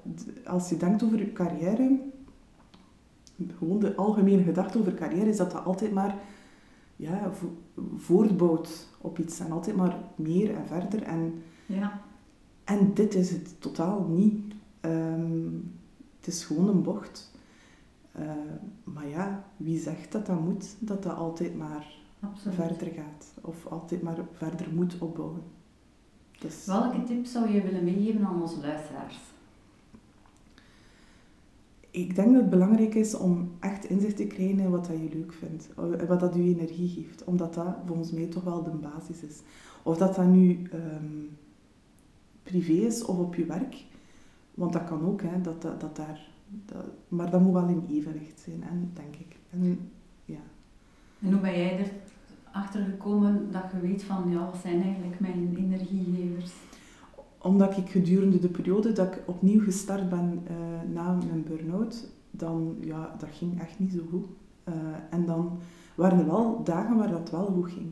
als 0.45 0.69
je 0.69 0.77
denkt 0.77 1.03
over 1.03 1.19
je 1.19 1.33
carrière, 1.33 1.99
gewoon 3.57 3.79
de 3.79 3.95
algemene 3.95 4.43
gedachte 4.43 4.79
over 4.79 4.93
carrière 4.93 5.29
is 5.29 5.37
dat 5.37 5.51
dat 5.51 5.65
altijd 5.65 5.91
maar 5.93 6.15
ja, 6.95 7.31
voortbouwt 7.95 8.87
op 9.01 9.19
iets 9.19 9.39
en 9.39 9.51
altijd 9.51 9.75
maar 9.75 9.97
meer 10.15 10.55
en 10.55 10.67
verder. 10.67 11.03
En, 11.03 11.41
ja. 11.65 12.01
en 12.63 12.93
dit 12.93 13.15
is 13.15 13.29
het 13.29 13.61
totaal 13.61 14.05
niet. 14.09 14.53
Ehm, 14.79 15.49
het 16.17 16.27
is 16.27 16.45
gewoon 16.45 16.67
een 16.67 16.83
bocht. 16.83 17.31
Uh, 18.19 18.31
maar 18.83 19.07
ja, 19.07 19.43
wie 19.57 19.79
zegt 19.79 20.11
dat 20.11 20.25
dat 20.25 20.39
moet, 20.39 20.75
dat 20.79 21.03
dat 21.03 21.15
altijd 21.15 21.57
maar 21.57 21.85
verder 22.35 22.87
gaat 22.87 23.33
of 23.41 23.65
altijd 23.65 24.01
maar 24.01 24.17
verder 24.31 24.67
moet 24.73 24.97
opbouwen. 24.99 25.41
Dus... 26.39 26.65
Welke 26.65 27.03
tips 27.03 27.31
zou 27.31 27.49
je 27.49 27.61
willen 27.61 27.83
meegeven 27.83 28.25
aan 28.25 28.41
onze 28.41 28.59
luisteraars? 28.59 29.17
Ik 31.91 32.15
denk 32.15 32.31
dat 32.31 32.41
het 32.41 32.49
belangrijk 32.49 32.95
is 32.95 33.15
om 33.15 33.51
echt 33.59 33.85
inzicht 33.85 34.15
te 34.15 34.27
krijgen 34.27 34.59
in 34.59 34.69
wat 34.69 34.85
dat 34.85 34.97
je 34.97 35.09
leuk 35.17 35.33
vindt. 35.33 35.69
Wat 36.07 36.19
dat 36.19 36.33
je 36.33 36.41
energie 36.41 36.89
geeft. 36.89 37.23
Omdat 37.23 37.53
dat 37.53 37.75
volgens 37.85 38.11
mij 38.11 38.25
toch 38.25 38.43
wel 38.43 38.63
de 38.63 38.69
basis 38.69 39.21
is. 39.21 39.41
Of 39.83 39.97
dat 39.97 40.15
dat 40.15 40.25
nu 40.25 40.67
ehm, 40.71 41.05
privé 42.43 42.71
is 42.71 43.05
of 43.05 43.17
op 43.17 43.35
je 43.35 43.45
werk. 43.45 43.83
Want 44.53 44.73
dat 44.73 44.83
kan 44.83 45.05
ook, 45.05 45.21
hè, 45.21 45.41
dat, 45.41 45.61
dat, 45.61 45.81
dat 45.81 45.95
daar... 45.95 46.29
Dat, 46.65 46.85
maar 47.07 47.29
dat 47.29 47.41
moet 47.41 47.53
wel 47.53 47.67
in 47.67 47.85
evenwicht 47.89 48.39
zijn, 48.39 48.63
hè, 48.63 48.77
denk 48.93 49.15
ik. 49.15 49.35
En, 49.49 49.91
ja. 50.25 50.39
en 51.21 51.31
hoe 51.31 51.41
ben 51.41 51.57
jij 51.57 51.79
er 51.79 51.91
achter 52.57 52.83
gekomen 52.83 53.51
dat 53.51 53.63
je 53.71 53.87
weet 53.87 54.03
van, 54.03 54.29
ja, 54.29 54.45
wat 54.45 54.61
zijn 54.61 54.81
eigenlijk 54.81 55.19
mijn 55.19 55.55
energiegevers? 55.57 56.51
Omdat 57.37 57.77
ik 57.77 57.89
gedurende 57.89 58.39
de 58.39 58.47
periode 58.47 58.91
dat 58.91 59.07
ik 59.07 59.23
opnieuw 59.25 59.61
gestart 59.61 60.09
ben 60.09 60.43
uh, 60.43 60.93
na 60.93 61.17
mijn 61.27 61.43
burn-out, 61.47 62.09
dan, 62.31 62.75
ja, 62.79 63.15
dat 63.19 63.29
ging 63.31 63.61
echt 63.61 63.79
niet 63.79 63.91
zo 63.91 64.01
goed. 64.09 64.25
Uh, 64.69 64.73
en 65.09 65.25
dan 65.25 65.57
waren 65.95 66.19
er 66.19 66.25
wel 66.25 66.63
dagen 66.63 66.97
waar 66.97 67.11
dat 67.11 67.31
wel 67.31 67.45
goed 67.45 67.71
ging. 67.71 67.91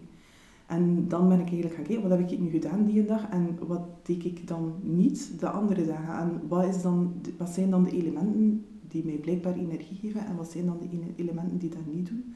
En 0.66 1.08
dan 1.08 1.28
ben 1.28 1.40
ik 1.40 1.46
eigenlijk 1.46 1.76
gaan 1.76 1.84
kijken, 1.84 2.10
wat 2.10 2.18
heb 2.18 2.32
ik 2.32 2.40
nu 2.40 2.50
gedaan 2.50 2.86
die 2.86 3.06
dag 3.06 3.30
en 3.30 3.58
wat 3.68 3.82
deed 4.04 4.26
ik 4.26 4.48
dan 4.48 4.74
niet 4.82 5.40
de 5.40 5.50
andere 5.50 5.86
dagen? 5.86 6.14
En 6.18 6.48
wat, 6.48 6.66
is 6.66 6.82
dan, 6.82 7.14
wat 7.38 7.50
zijn 7.50 7.70
dan 7.70 7.84
de 7.84 7.92
elementen 7.92 8.66
die 8.88 9.06
mij 9.06 9.16
blijkbaar 9.16 9.54
energie 9.54 9.98
geven 9.98 10.26
en 10.26 10.36
wat 10.36 10.52
zijn 10.52 10.66
dan 10.66 10.78
de 10.80 11.14
elementen 11.16 11.58
die 11.58 11.70
dat 11.70 11.94
niet 11.94 12.08
doen? 12.08 12.36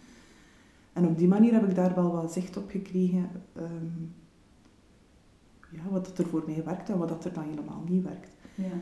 En 0.94 1.06
op 1.06 1.18
die 1.18 1.28
manier 1.28 1.54
heb 1.54 1.70
ik 1.70 1.76
daar 1.76 1.96
wel 1.96 2.12
wat 2.12 2.34
zicht 2.34 2.58
op 2.58 2.70
gekregen. 2.70 3.30
Um, 3.58 4.14
ja, 5.72 5.90
wat 5.90 6.18
er 6.18 6.26
voor 6.26 6.44
mij 6.46 6.64
werkt 6.64 6.90
en 6.90 6.98
wat 6.98 7.26
er 7.26 7.34
dan 7.34 7.44
helemaal 7.44 7.84
niet 7.88 8.04
werkt. 8.04 8.36
Ja. 8.56 8.78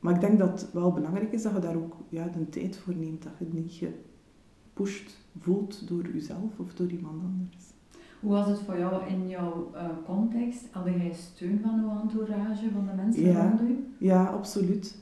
Maar 0.00 0.14
ik 0.14 0.20
denk 0.20 0.38
dat 0.38 0.60
het 0.60 0.72
wel 0.72 0.92
belangrijk 0.92 1.32
is 1.32 1.42
dat 1.42 1.52
je 1.52 1.60
daar 1.60 1.76
ook 1.76 1.96
ja, 2.08 2.28
de 2.28 2.48
tijd 2.48 2.76
voor 2.76 2.94
neemt. 2.94 3.22
Dat 3.22 3.32
je 3.38 3.44
het 3.44 3.54
niet 3.54 3.72
gepusht 3.72 5.18
voelt 5.38 5.88
door 5.88 6.12
jezelf 6.12 6.58
of 6.58 6.74
door 6.74 6.90
iemand 6.90 7.22
anders. 7.22 7.64
Hoe 8.20 8.30
was 8.30 8.48
het 8.48 8.58
voor 8.58 8.78
jou 8.78 9.06
in 9.06 9.28
jouw 9.28 9.70
uh, 9.74 9.88
context? 10.04 10.68
Had 10.70 10.84
jij 10.84 11.12
steun 11.12 11.60
van 11.60 11.80
uw 11.80 12.00
entourage, 12.00 12.70
van 12.70 12.86
de 12.86 12.92
mensen 12.92 13.22
ja, 13.22 13.48
rond 13.48 13.60
u? 13.60 13.94
Ja, 13.98 14.24
absoluut. 14.24 14.96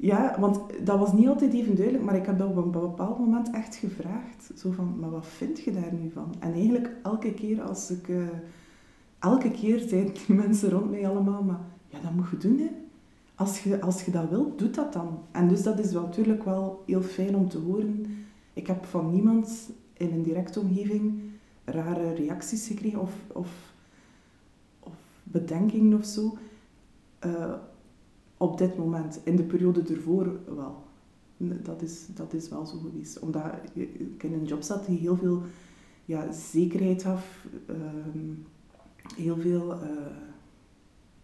Ja, 0.00 0.36
want 0.40 0.60
dat 0.84 0.98
was 0.98 1.12
niet 1.12 1.28
altijd 1.28 1.52
even 1.52 1.74
duidelijk, 1.74 2.04
maar 2.04 2.16
ik 2.16 2.26
heb 2.26 2.40
op 2.40 2.56
een 2.56 2.70
bepaald 2.70 3.18
moment 3.18 3.50
echt 3.50 3.74
gevraagd. 3.74 4.50
Zo 4.56 4.70
van, 4.70 4.96
maar 5.00 5.10
wat 5.10 5.26
vind 5.26 5.60
je 5.60 5.72
daar 5.72 5.92
nu 5.92 6.10
van? 6.10 6.34
En 6.38 6.52
eigenlijk 6.52 6.90
elke 7.02 7.34
keer 7.34 7.62
als 7.62 7.90
ik... 7.90 8.08
Uh, 8.08 8.26
elke 9.18 9.50
keer 9.50 9.78
zeiden 9.78 10.14
die 10.14 10.36
mensen 10.46 10.70
rond 10.70 10.90
mij 10.90 11.08
allemaal, 11.08 11.42
maar 11.42 11.60
ja, 11.86 12.00
dat 12.00 12.14
moet 12.14 12.30
je 12.30 12.36
doen, 12.36 12.58
hè. 12.58 12.70
Als 13.34 13.62
je, 13.62 13.80
als 13.80 14.02
je 14.02 14.10
dat 14.10 14.28
wilt, 14.28 14.58
doe 14.58 14.70
dat 14.70 14.92
dan. 14.92 15.18
En 15.30 15.48
dus 15.48 15.62
dat 15.62 15.78
is 15.78 15.92
natuurlijk 15.92 16.44
wel 16.44 16.82
heel 16.86 17.02
fijn 17.02 17.36
om 17.36 17.48
te 17.48 17.58
horen. 17.58 18.06
Ik 18.52 18.66
heb 18.66 18.84
van 18.84 19.10
niemand 19.10 19.70
in 19.92 20.12
een 20.12 20.22
directe 20.22 20.60
omgeving 20.60 21.20
rare 21.64 22.14
reacties 22.14 22.66
gekregen 22.66 23.00
of, 23.00 23.12
of, 23.32 23.72
of 24.80 24.92
bedenkingen 25.22 25.98
of 25.98 26.04
zo. 26.04 26.36
Uh, 27.26 27.54
op 28.38 28.58
dit 28.58 28.76
moment. 28.76 29.20
In 29.24 29.36
de 29.36 29.42
periode 29.42 29.82
ervoor 29.82 30.40
wel. 30.54 30.86
Dat 31.62 31.82
is, 31.82 32.06
dat 32.14 32.32
is 32.32 32.48
wel 32.48 32.66
zo 32.66 32.78
geweest. 32.78 33.18
Omdat 33.18 33.44
ik 33.72 34.22
in 34.22 34.32
een 34.32 34.44
job 34.44 34.62
zat 34.62 34.86
die 34.86 34.98
heel 34.98 35.16
veel 35.16 35.42
ja, 36.04 36.32
zekerheid 36.32 37.02
gaf. 37.02 37.46
Ehm, 37.66 38.34
heel 39.16 39.36
veel... 39.36 39.72
Uh, 39.72 39.88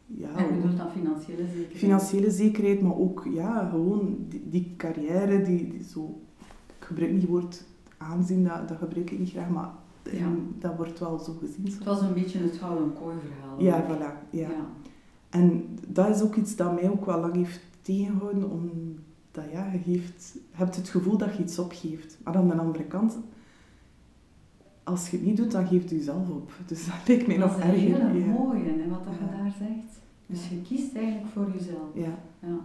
ja, 0.06 0.36
en 0.36 0.56
bedoelt 0.56 0.76
dat 0.76 0.90
financiële 0.92 1.46
zekerheid? 1.46 1.76
Financiële 1.76 2.30
zekerheid, 2.30 2.80
maar 2.80 2.96
ook 2.96 3.26
ja, 3.32 3.68
gewoon 3.68 4.16
die, 4.28 4.48
die 4.48 4.74
carrière, 4.76 5.42
die, 5.42 5.68
die 5.68 5.84
zo... 5.84 6.20
Ik 6.78 6.84
gebruik 6.84 7.12
niet 7.12 7.20
het 7.20 7.30
woord 7.30 7.64
aanzien, 7.96 8.44
dat, 8.44 8.68
dat 8.68 8.78
gebruik 8.78 9.10
ik 9.10 9.18
niet 9.18 9.30
graag, 9.30 9.48
maar 9.48 9.70
ja. 10.12 10.28
dat 10.58 10.76
wordt 10.76 10.98
wel 10.98 11.18
zo 11.18 11.32
gezien. 11.32 11.68
Zo. 11.68 11.76
Het 11.76 11.84
was 11.84 12.00
een 12.00 12.14
beetje 12.14 12.38
het 12.38 12.56
gouden 12.56 12.92
kooi 12.92 13.16
verhaal. 13.20 13.60
Ja, 13.60 13.84
voilà. 13.84 14.30
Ja. 14.30 14.48
ja. 14.48 14.66
En 15.34 15.78
dat 15.88 16.16
is 16.16 16.22
ook 16.22 16.34
iets 16.34 16.56
dat 16.56 16.74
mij 16.74 16.90
ook 16.90 17.04
wel 17.04 17.20
lang 17.20 17.34
heeft 17.34 17.60
tegengehouden, 17.82 18.50
omdat 18.50 19.44
ja, 19.52 19.72
je, 19.72 19.78
geeft, 19.78 20.32
je 20.32 20.40
hebt 20.50 20.76
het 20.76 20.88
gevoel 20.88 21.18
dat 21.18 21.36
je 21.36 21.42
iets 21.42 21.58
opgeeft. 21.58 22.18
Maar 22.24 22.36
aan 22.36 22.48
de 22.48 22.54
andere 22.54 22.84
kant, 22.84 23.18
als 24.82 25.08
je 25.08 25.16
het 25.16 25.26
niet 25.26 25.36
doet, 25.36 25.50
dan 25.50 25.66
geeft 25.66 25.90
je 25.90 26.02
zelf 26.02 26.28
op. 26.28 26.52
Dus 26.66 26.86
dat 26.86 26.94
lijkt 27.06 27.26
mij 27.26 27.36
nog 27.36 27.58
erger. 27.58 27.90
Dat 27.90 28.00
is 28.00 28.04
een 28.04 28.10
hele 28.10 28.26
mooie, 28.26 28.88
wat 28.88 29.04
dat 29.04 29.14
je 29.14 29.36
daar 29.36 29.52
zegt. 29.58 30.00
Dus 30.26 30.48
je 30.48 30.62
kiest 30.62 30.94
eigenlijk 30.94 31.26
voor 31.32 31.50
jezelf. 31.52 31.88
Ja. 31.94 32.18
ja. 32.38 32.58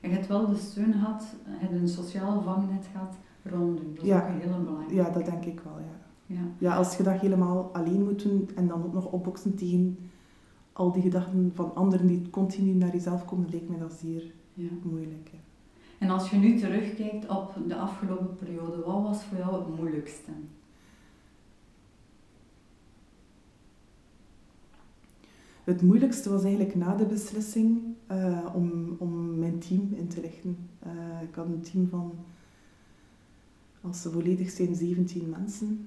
En 0.00 0.10
je 0.10 0.14
hebt 0.16 0.26
wel 0.26 0.46
de 0.46 0.56
steun 0.56 0.92
gehad, 0.92 1.24
je 1.44 1.66
hebt 1.66 1.72
een 1.72 1.88
sociaal 1.88 2.42
vangnet 2.42 2.86
gehad 2.92 3.14
rond 3.42 3.78
je. 3.78 3.84
Dat 3.94 4.04
is 4.04 4.12
ook 4.12 4.28
een 4.28 4.40
hele 4.40 4.64
belangrijke. 4.64 4.94
Ja, 4.94 5.10
dat 5.10 5.24
denk 5.24 5.44
ik 5.44 5.60
wel, 5.64 5.78
ja. 5.78 6.00
Ja. 6.26 6.42
ja, 6.58 6.76
als 6.76 6.96
je 6.96 7.02
dat 7.02 7.20
helemaal 7.20 7.70
alleen 7.72 8.04
moet 8.04 8.22
doen 8.22 8.48
en 8.54 8.68
dan 8.68 8.84
ook 8.84 8.92
nog 8.92 9.06
opboksen 9.06 9.54
tegen 9.54 9.98
al 10.72 10.92
die 10.92 11.02
gedachten 11.02 11.50
van 11.54 11.74
anderen 11.74 12.06
die 12.06 12.30
continu 12.30 12.72
naar 12.72 12.92
jezelf 12.92 13.24
komen, 13.24 13.50
lijkt 13.50 13.68
me 13.68 13.78
dat 13.78 13.92
zeer 13.92 14.22
ja. 14.54 14.68
moeilijk. 14.82 15.30
En 15.98 16.10
als 16.10 16.30
je 16.30 16.36
nu 16.36 16.58
terugkijkt 16.58 17.28
op 17.28 17.54
de 17.66 17.76
afgelopen 17.76 18.36
periode, 18.36 18.76
wat 18.76 19.02
was 19.02 19.22
voor 19.22 19.38
jou 19.38 19.54
het 19.54 19.78
moeilijkste? 19.78 20.30
Het 25.64 25.82
moeilijkste 25.82 26.30
was 26.30 26.42
eigenlijk 26.42 26.74
na 26.74 26.96
de 26.96 27.04
beslissing 27.04 27.80
uh, 28.10 28.48
om, 28.54 28.96
om 28.98 29.38
mijn 29.38 29.58
team 29.58 29.92
in 29.94 30.08
te 30.08 30.20
richten. 30.20 30.56
Uh, 30.86 31.22
ik 31.28 31.34
had 31.34 31.46
een 31.46 31.62
team 31.62 31.88
van, 31.88 32.12
als 33.80 34.02
ze 34.02 34.10
volledig 34.10 34.50
zijn, 34.50 34.74
17 34.74 35.28
mensen. 35.28 35.86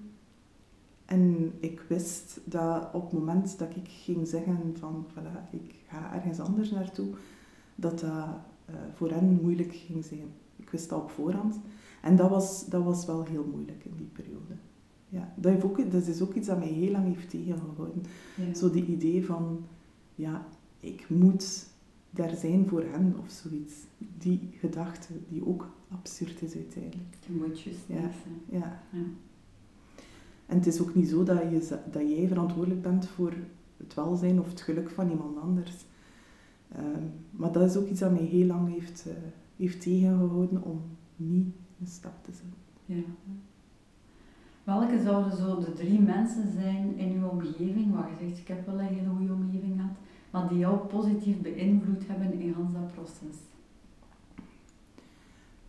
En 1.06 1.52
ik 1.60 1.82
wist 1.88 2.40
dat 2.44 2.90
op 2.94 3.02
het 3.02 3.20
moment 3.20 3.58
dat 3.58 3.76
ik 3.76 3.88
ging 3.88 4.28
zeggen 4.28 4.76
van 4.78 5.06
voilà, 5.12 5.52
ik 5.52 5.76
ga 5.88 6.14
ergens 6.14 6.40
anders 6.40 6.72
naartoe, 6.72 7.08
dat 7.76 8.00
dat 8.00 8.10
uh, 8.70 8.76
voor 8.94 9.10
hen 9.10 9.40
moeilijk 9.42 9.74
ging 9.74 10.06
zijn. 10.06 10.28
Ik 10.56 10.70
wist 10.70 10.90
dat 10.90 11.02
op 11.02 11.10
voorhand. 11.10 11.60
En 12.02 12.16
dat 12.16 12.30
was, 12.30 12.66
dat 12.70 12.84
was 12.84 13.06
wel 13.06 13.24
heel 13.24 13.46
moeilijk 13.52 13.86
in 13.86 13.94
die 13.98 14.10
periode. 14.14 14.54
Ja, 15.10 15.34
dat, 15.36 15.52
heeft 15.52 15.64
ook, 15.64 15.92
dat 15.92 16.08
is 16.08 16.22
ook 16.22 16.34
iets 16.34 16.48
dat 16.48 16.58
mij 16.58 16.68
heel 16.68 16.92
lang 16.92 17.06
heeft 17.06 17.30
tegengehouden. 17.30 18.04
Zo 18.56 18.70
die 18.72 18.86
idee 18.86 19.26
van, 19.26 19.66
ja, 20.16 20.48
ik 20.80 21.10
moet 21.10 21.68
daar 22.10 22.36
zijn 22.36 22.68
voor 22.68 22.84
hen 22.84 23.16
of 23.20 23.30
zoiets. 23.30 23.74
Die 23.98 24.50
gedachte 24.60 25.14
die 25.30 25.46
ook 25.46 25.70
absurd 25.92 26.42
is 26.42 26.56
uiteindelijk. 26.56 27.18
Je 27.28 27.34
moet 27.34 27.62
je 27.62 27.76
ja. 27.88 28.10
ja. 28.50 28.82
ja. 28.92 29.04
En 30.46 30.58
het 30.58 30.68
is 30.68 30.82
ook 30.82 30.96
niet 30.96 31.10
zo 31.10 31.24
dat, 31.24 31.38
je, 31.38 31.80
dat 31.92 32.10
jij 32.10 32.28
verantwoordelijk 32.28 32.82
bent 32.82 33.08
voor 33.08 33.34
het 33.78 33.94
welzijn 33.94 34.40
of 34.40 34.50
het 34.50 34.62
geluk 34.62 34.90
van 34.90 35.10
iemand 35.10 35.38
anders. 35.38 35.86
Ehm, 36.72 37.04
maar 37.32 37.52
dat 37.52 37.70
is 37.70 37.78
ook 37.78 37.88
iets 37.88 38.00
dat 38.00 38.12
mij 38.12 38.24
heel 38.24 38.46
lang 38.46 38.74
heeft, 38.74 39.06
uh, 39.08 39.14
heeft 39.58 39.82
tegengehouden 39.82 40.64
om 40.64 40.82
niet 41.16 41.46
een 41.80 41.88
stap 41.88 42.14
te 42.24 42.32
zetten. 42.32 42.60
Ja. 42.86 43.34
Welke 44.64 45.02
zouden 45.04 45.38
zo 45.38 45.60
de 45.60 45.74
drie 45.74 46.00
mensen 46.00 46.52
zijn 46.52 46.98
in 46.98 47.14
uw 47.14 47.28
omgeving, 47.28 47.94
waar 47.94 48.10
je 48.10 48.26
zegt, 48.28 48.40
ik 48.40 48.48
heb 48.48 48.66
wel 48.66 48.80
een 48.80 48.86
hele 48.86 49.10
goede 49.18 49.34
omgeving 49.34 49.74
gehad, 49.76 49.96
maar 50.32 50.50
die 50.50 50.58
jou 50.58 50.78
positief 50.78 51.42
beïnvloed 51.42 52.08
hebben 52.08 52.40
in 52.40 52.56
dat 52.74 52.94
proces? 52.94 53.38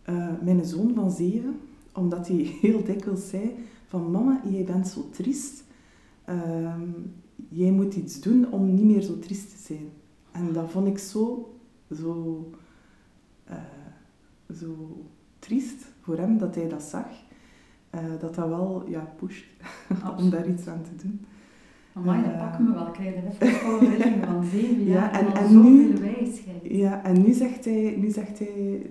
Uh, 0.09 0.41
mijn 0.43 0.65
zoon 0.65 0.93
van 0.93 1.11
zeven, 1.11 1.59
omdat 1.93 2.27
hij 2.27 2.37
heel 2.61 2.83
dikwijls 2.83 3.29
zei, 3.29 3.55
van 3.87 4.11
mama, 4.11 4.41
jij 4.49 4.63
bent 4.63 4.87
zo 4.87 5.09
triest. 5.09 5.63
Ehm, 6.25 6.89
jij 7.49 7.71
moet 7.71 7.95
iets 7.95 8.21
doen 8.21 8.51
om 8.51 8.73
niet 8.73 8.85
meer 8.85 9.01
zo 9.01 9.19
triest 9.19 9.49
te 9.49 9.63
zijn. 9.63 9.89
En 10.31 10.53
dat 10.53 10.69
vond 10.69 10.87
ik 10.87 10.97
zo, 10.97 11.55
zo, 11.95 12.45
uh, 13.49 13.55
zo 14.55 15.03
triest 15.39 15.85
voor 16.01 16.17
hem 16.17 16.37
dat 16.37 16.55
hij 16.55 16.67
dat 16.69 16.81
zag. 16.81 17.07
Uh, 17.95 18.01
dat 18.19 18.35
dat 18.35 18.47
wel 18.47 18.83
ja, 18.87 19.13
pusht 19.17 19.45
om 20.17 20.29
daar 20.29 20.47
iets 20.47 20.67
aan 20.67 20.81
te 20.81 21.07
doen. 21.07 21.25
Maar 22.03 22.23
dat 22.23 22.37
pak 22.37 22.59
me 22.59 22.73
wel. 22.73 22.91
Krijg 22.91 23.15
even 23.15 24.27
van 24.27 24.43
zeven 24.45 24.83
jaar 24.93 25.13
ja, 25.13 25.19
en, 25.19 25.27
en, 25.27 25.35
en 25.35 25.61
nu, 25.61 25.97
wijsheid. 25.97 26.61
Ja, 26.63 27.03
en 27.03 27.21
nu 27.21 27.33
zegt 27.33 27.65
hij, 27.65 27.95
nu 27.97 28.09
zegt 28.09 28.39
hij 28.39 28.85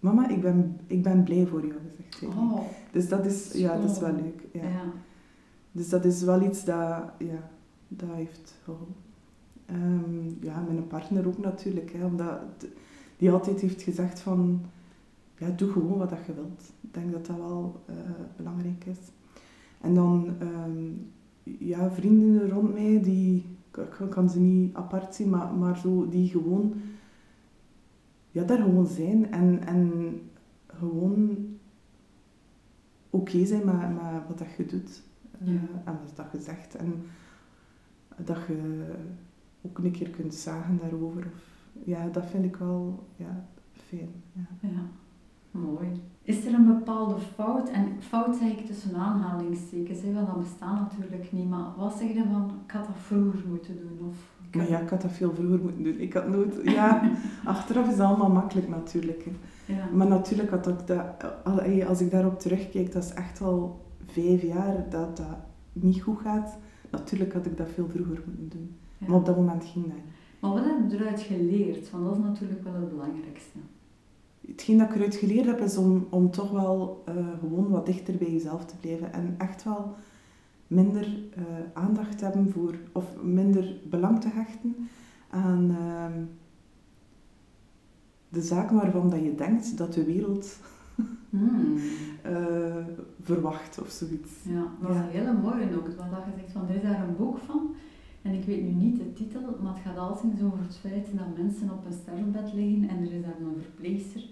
mama, 0.00 0.28
ik 0.28 0.40
ben, 0.40 0.80
ik 0.86 1.02
ben 1.02 1.22
blij 1.22 1.46
voor 1.46 1.66
jou, 1.66 1.80
zegt 1.96 2.20
hij. 2.20 2.28
Oh, 2.28 2.60
dus 2.92 3.08
dat 3.08 3.26
is, 3.26 3.52
ja, 3.52 3.80
dat 3.80 3.90
is 3.90 3.98
wel 3.98 4.12
leuk. 4.12 4.46
Ja. 4.52 4.62
ja. 4.62 4.92
Dus 5.72 5.88
dat 5.88 6.04
is 6.04 6.22
wel 6.22 6.42
iets 6.42 6.64
dat, 6.64 7.02
ja, 7.18 7.50
dat 7.88 8.08
heeft 8.12 8.54
geholpen. 8.64 8.94
Um, 9.70 10.38
ja, 10.40 10.60
mijn 10.60 10.86
partner 10.86 11.26
ook 11.26 11.38
natuurlijk, 11.38 11.92
hè, 11.92 12.04
omdat 12.04 12.40
die 13.16 13.30
altijd 13.30 13.60
heeft 13.60 13.82
gezegd 13.82 14.20
van, 14.20 14.60
ja, 15.38 15.48
doe 15.48 15.70
gewoon 15.70 15.98
wat 15.98 16.10
je 16.26 16.34
wilt. 16.34 16.72
Ik 16.80 16.94
denk 16.94 17.12
dat 17.12 17.26
dat 17.26 17.36
wel 17.36 17.82
uh, 17.90 17.96
belangrijk 18.36 18.84
is. 18.84 18.98
En 19.80 19.94
dan, 19.94 20.28
um, 20.42 21.10
ja, 21.42 21.90
vrienden 21.90 22.48
rond 22.48 22.72
mij, 22.74 23.00
die, 23.02 23.44
ik 23.76 24.10
kan 24.10 24.30
ze 24.30 24.38
niet 24.38 24.74
apart 24.74 25.14
zien, 25.14 25.28
maar, 25.28 25.54
maar 25.54 25.78
zo, 25.78 26.08
die 26.08 26.28
gewoon, 26.28 26.74
ja, 28.38 28.44
daar 28.44 28.58
gewoon 28.58 28.86
zijn 28.86 29.32
en, 29.32 29.66
en 29.66 30.20
gewoon 30.66 31.36
oké 33.10 33.44
zijn 33.44 33.64
met, 33.64 33.74
met 33.74 34.26
wat 34.28 34.38
dat 34.38 34.48
je 34.56 34.66
doet. 34.66 35.02
Ja. 35.38 35.52
Uh, 35.52 35.60
en 35.84 35.98
wat 36.04 36.16
dat 36.16 36.26
je 36.32 36.40
zegt. 36.40 36.76
En 36.76 37.02
dat 38.16 38.38
je 38.46 38.84
ook 39.62 39.78
een 39.78 39.90
keer 39.90 40.10
kunt 40.10 40.34
zagen 40.34 40.78
daarover. 40.78 41.26
Of, 41.34 41.42
ja, 41.84 42.08
dat 42.08 42.26
vind 42.26 42.44
ik 42.44 42.56
wel 42.56 43.06
ja, 43.16 43.46
fijn. 43.72 44.10
Ja. 44.32 44.68
ja. 44.68 44.82
mooi. 45.50 45.88
Is 46.22 46.44
er 46.46 46.54
een 46.54 46.66
bepaalde 46.66 47.18
fout, 47.18 47.68
en 47.68 48.02
fout 48.02 48.36
zeg 48.36 48.50
ik 48.50 48.66
tussen 48.66 48.94
aanhalingstekens, 48.96 50.02
hè, 50.02 50.12
want 50.12 50.26
dat 50.26 50.38
bestaat 50.38 50.80
natuurlijk 50.80 51.32
niet, 51.32 51.48
maar 51.48 51.74
wat 51.76 51.98
zeg 51.98 52.08
je 52.08 52.24
van, 52.24 52.50
ik 52.64 52.70
had 52.70 52.86
dat 52.86 52.96
vroeger 52.96 53.48
moeten 53.48 53.76
doen? 53.76 54.08
Of, 54.08 54.37
maar 54.52 54.68
ja, 54.68 54.78
ik 54.78 54.88
had 54.88 55.02
dat 55.02 55.12
veel 55.12 55.34
vroeger 55.34 55.58
moeten 55.58 55.82
doen. 55.82 56.00
Ik 56.00 56.12
had 56.12 56.28
nooit, 56.28 56.54
ja, 56.62 57.10
achteraf 57.44 57.84
is 57.86 57.92
het 57.92 58.00
allemaal 58.00 58.30
makkelijk 58.30 58.68
natuurlijk. 58.68 59.24
Hè. 59.24 59.30
Ja. 59.74 59.88
Maar 59.92 60.06
natuurlijk 60.06 60.50
had 60.50 60.68
ik 60.68 60.86
dat, 60.86 61.04
als 61.86 62.00
ik 62.00 62.10
daarop 62.10 62.40
terugkijk, 62.40 62.92
dat 62.92 63.04
is 63.04 63.12
echt 63.12 63.40
al 63.40 63.84
vijf 64.06 64.42
jaar 64.42 64.86
dat 64.90 65.16
dat 65.16 65.36
niet 65.72 66.02
goed 66.02 66.18
gaat. 66.18 66.58
Natuurlijk 66.90 67.32
had 67.32 67.46
ik 67.46 67.56
dat 67.56 67.68
veel 67.74 67.88
vroeger 67.88 68.22
moeten 68.26 68.48
doen. 68.48 68.76
Maar 68.98 69.18
op 69.18 69.26
dat 69.26 69.36
moment 69.36 69.64
ging 69.64 69.84
dat 69.84 69.94
Maar 70.40 70.50
wat 70.50 70.64
heb 70.64 70.90
je 70.90 70.96
eruit 70.96 71.20
geleerd? 71.20 71.90
Want 71.90 72.04
dat 72.04 72.16
is 72.16 72.22
natuurlijk 72.22 72.62
wel 72.62 72.74
het 72.74 72.90
belangrijkste. 72.90 73.58
Hetgeen 74.46 74.78
dat 74.78 74.88
ik 74.88 74.94
eruit 74.94 75.14
geleerd 75.14 75.46
heb, 75.46 75.60
is 75.60 75.76
om, 75.76 76.06
om 76.10 76.30
toch 76.30 76.50
wel 76.50 77.04
uh, 77.08 77.14
gewoon 77.40 77.68
wat 77.68 77.86
dichter 77.86 78.14
bij 78.16 78.32
jezelf 78.32 78.64
te 78.64 78.76
blijven. 78.80 79.12
En 79.12 79.34
echt 79.38 79.64
wel 79.64 79.94
minder 80.68 81.06
uh, 81.06 81.44
aandacht 81.72 82.20
hebben 82.20 82.50
voor, 82.50 82.74
of 82.92 83.22
minder 83.22 83.76
belang 83.90 84.20
te 84.20 84.28
hechten 84.28 84.76
aan 85.30 85.70
uh, 85.70 86.06
de 88.28 88.42
zaken 88.42 88.76
waarvan 88.76 89.10
dat 89.10 89.22
je 89.22 89.34
denkt 89.34 89.78
dat 89.78 89.92
de 89.92 90.04
wereld 90.04 90.58
hmm. 91.30 91.76
uh, 92.26 92.76
verwacht 93.22 93.80
of 93.80 93.90
zoiets. 93.90 94.32
Ja, 94.42 94.66
dat 94.80 94.90
is 94.90 94.96
een 94.96 95.08
hele 95.08 95.32
mooie 95.32 95.76
ook. 95.76 95.88
Want 95.96 96.10
dat 96.10 96.24
je 96.24 96.40
zegt 96.40 96.52
van, 96.52 96.68
er 96.68 96.74
is 96.74 96.82
daar 96.82 97.08
een 97.08 97.16
boek 97.16 97.38
van 97.38 97.74
en 98.22 98.34
ik 98.34 98.44
weet 98.44 98.62
nu 98.62 98.70
niet 98.70 98.96
de 98.96 99.12
titel, 99.12 99.40
maar 99.62 99.74
het 99.74 99.82
gaat 99.82 99.98
altijd 99.98 100.42
over 100.42 100.58
het 100.58 100.76
feit 100.76 101.08
dat 101.12 101.36
mensen 101.36 101.70
op 101.70 101.86
een 101.86 101.92
sterfbed 101.92 102.52
liggen 102.54 102.88
en 102.88 102.96
er 102.96 103.12
is 103.12 103.22
daar 103.22 103.40
een 103.40 103.62
verpleegster 103.62 104.24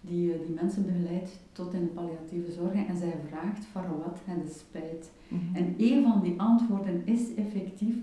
die, 0.00 0.32
eh, 0.32 0.38
die 0.46 0.54
mensen 0.54 0.86
begeleidt 0.86 1.30
tot 1.52 1.74
in 1.74 1.80
de 1.80 1.86
palliatieve 1.86 2.52
zorg 2.52 2.74
en 2.74 2.96
zij 2.96 3.14
vraagt 3.28 3.64
van 3.72 3.82
wat 4.04 4.18
en 4.26 4.42
de 4.44 4.52
spijt. 4.58 5.10
Mhm. 5.28 5.56
En 5.56 5.74
een 5.78 6.02
van 6.02 6.20
die 6.22 6.40
antwoorden 6.40 7.06
is 7.06 7.34
effectief, 7.34 7.94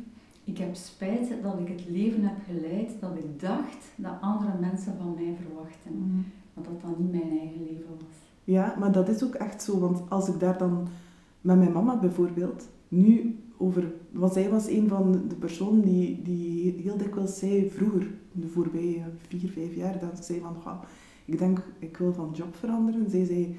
ik 0.44 0.58
heb 0.58 0.76
spijt 0.76 1.34
dat 1.42 1.60
ik 1.60 1.68
het 1.68 1.90
leven 1.90 2.24
heb 2.24 2.38
geleid 2.46 2.92
dat 3.00 3.16
ik 3.16 3.40
dacht 3.40 3.86
dat 3.96 4.14
andere 4.22 4.60
mensen 4.60 4.94
van 4.98 5.14
mij 5.14 5.36
verwachten. 5.46 5.92
Mm 5.94 6.26
Maar 6.54 6.64
dat 6.64 6.82
dat 6.82 7.00
niet 7.00 7.12
mijn 7.12 7.40
eigen 7.40 7.64
leven 7.64 7.96
was. 7.98 8.18
Ja, 8.44 8.76
maar 8.80 8.92
dat 8.92 9.10
is 9.10 9.24
ook 9.24 9.34
echt 9.34 9.64
zo, 9.64 9.80
want 9.80 10.02
als 10.10 10.28
ik 10.28 10.40
daar 10.40 10.58
dan 10.58 10.88
met 11.42 11.58
mijn 11.58 11.72
mama 11.72 12.00
bijvoorbeeld 12.00 12.68
nu 12.88 13.40
over, 13.58 13.92
want 14.12 14.34
zij 14.34 14.50
was 14.50 14.68
een 14.68 14.88
van 14.88 15.12
de 15.28 15.36
personen 15.36 15.82
die, 15.82 16.22
die 16.22 16.74
heel 16.82 16.98
dikwijls 16.98 17.38
zei 17.40 17.70
vroeger, 17.70 18.08
de 18.32 18.48
voorbije 18.48 19.04
vier, 19.28 19.50
vijf 19.50 19.76
jaar, 19.76 20.00
dat 20.00 20.26
zei 20.26 20.40
van, 20.40 20.56
ik 21.28 21.40
denk, 21.40 21.60
ik 21.80 21.98
wil 21.98 22.14
van 22.14 22.32
job 22.34 22.56
veranderen. 22.56 23.10
Zij 23.10 23.26
zei, 23.26 23.56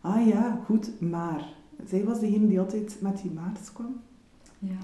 ah 0.00 0.26
ja, 0.26 0.60
goed, 0.64 1.00
maar. 1.00 1.56
Zij 1.86 2.04
was 2.04 2.20
degene 2.20 2.46
die 2.46 2.60
altijd 2.60 2.96
met 3.00 3.20
die 3.22 3.30
maars 3.30 3.72
kwam. 3.72 3.96
Ja. 4.58 4.76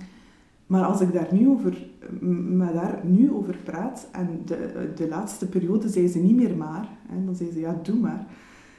Maar 0.66 0.84
als 0.84 1.00
ik 1.00 1.12
daar 1.12 1.28
nu 1.30 1.48
over, 1.48 1.86
met 2.20 2.72
daar 2.74 3.00
nu 3.04 3.32
over 3.32 3.56
praat, 3.64 4.08
en 4.12 4.42
de, 4.44 4.92
de 4.94 5.08
laatste 5.08 5.48
periode 5.48 5.88
zei 5.88 6.08
ze 6.08 6.18
niet 6.18 6.36
meer 6.36 6.56
maar, 6.56 6.88
en 7.10 7.24
dan 7.24 7.34
zei 7.34 7.50
ze, 7.52 7.60
ja, 7.60 7.80
doe 7.82 7.96
maar. 7.96 8.26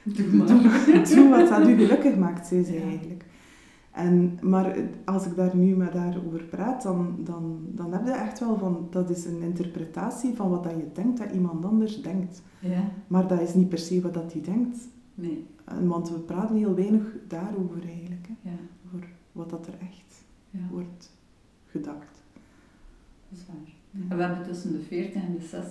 Doe 0.02 0.26
maar. 0.26 0.46
Doe, 1.14 1.28
wat 1.28 1.48
dat 1.48 1.68
u 1.68 1.76
gelukkig 1.76 2.16
maakt, 2.16 2.46
zei 2.46 2.64
ze 2.64 2.76
eigenlijk. 2.76 3.24
En, 3.96 4.38
maar 4.42 4.76
als 5.04 5.26
ik 5.26 5.36
daar 5.36 5.56
nu 5.56 5.76
met 5.76 5.92
haar 5.92 6.16
over 6.26 6.42
praat, 6.44 6.82
dan, 6.82 7.16
dan, 7.18 7.60
dan 7.68 7.92
heb 7.92 8.06
je 8.06 8.12
echt 8.12 8.40
wel 8.40 8.58
van, 8.58 8.86
dat 8.90 9.10
is 9.10 9.24
een 9.24 9.42
interpretatie 9.42 10.34
van 10.34 10.50
wat 10.50 10.64
dat 10.64 10.72
je 10.72 10.92
denkt 10.92 11.18
dat 11.18 11.30
iemand 11.30 11.64
anders 11.64 12.02
denkt. 12.02 12.42
Ja. 12.60 12.90
Maar 13.06 13.28
dat 13.28 13.40
is 13.40 13.54
niet 13.54 13.68
per 13.68 13.78
se 13.78 14.00
wat 14.00 14.14
dat 14.14 14.32
hij 14.32 14.42
denkt. 14.42 14.88
Nee. 15.14 15.46
Want 15.82 16.10
we 16.10 16.18
praten 16.18 16.56
heel 16.56 16.74
weinig 16.74 17.16
daarover 17.28 17.82
eigenlijk. 17.84 18.28
Hè. 18.28 18.50
Ja. 18.50 18.56
Over 18.86 19.08
wat 19.32 19.50
dat 19.50 19.66
er 19.66 19.74
echt 19.80 20.24
ja. 20.50 20.60
wordt 20.70 21.12
gedacht. 21.66 22.22
Dat 23.28 23.38
is 23.38 23.46
waar. 23.46 23.75
En 24.08 24.16
we 24.16 24.22
hebben 24.22 24.46
tussen 24.46 24.72
de 24.72 24.80
40 24.80 25.22
en 25.22 25.36
de 25.38 25.62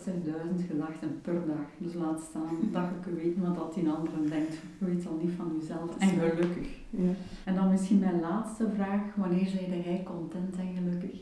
60.000 0.60 0.68
gedachten 0.68 1.22
per 1.22 1.46
dag. 1.48 1.66
Dus 1.78 1.94
laat 1.94 2.22
staan 2.22 2.58
dat 2.72 2.84
je 3.06 3.14
weten 3.14 3.42
wat 3.42 3.56
dat 3.56 3.76
in 3.76 3.90
anderen 3.90 4.30
denkt. 4.30 4.54
Je 4.80 4.86
weet 4.86 5.08
al 5.08 5.20
niet 5.24 5.32
van 5.32 5.58
jezelf. 5.60 5.98
En 5.98 6.10
gelukkig. 6.10 6.68
Ja. 6.90 7.12
En 7.44 7.56
dan 7.56 7.70
misschien 7.70 8.00
mijn 8.00 8.20
laatste 8.20 8.70
vraag. 8.76 9.16
Wanneer 9.16 9.48
zei 9.48 9.82
jij 9.84 10.04
content 10.04 10.56
en 10.56 10.76
gelukkig? 10.76 11.20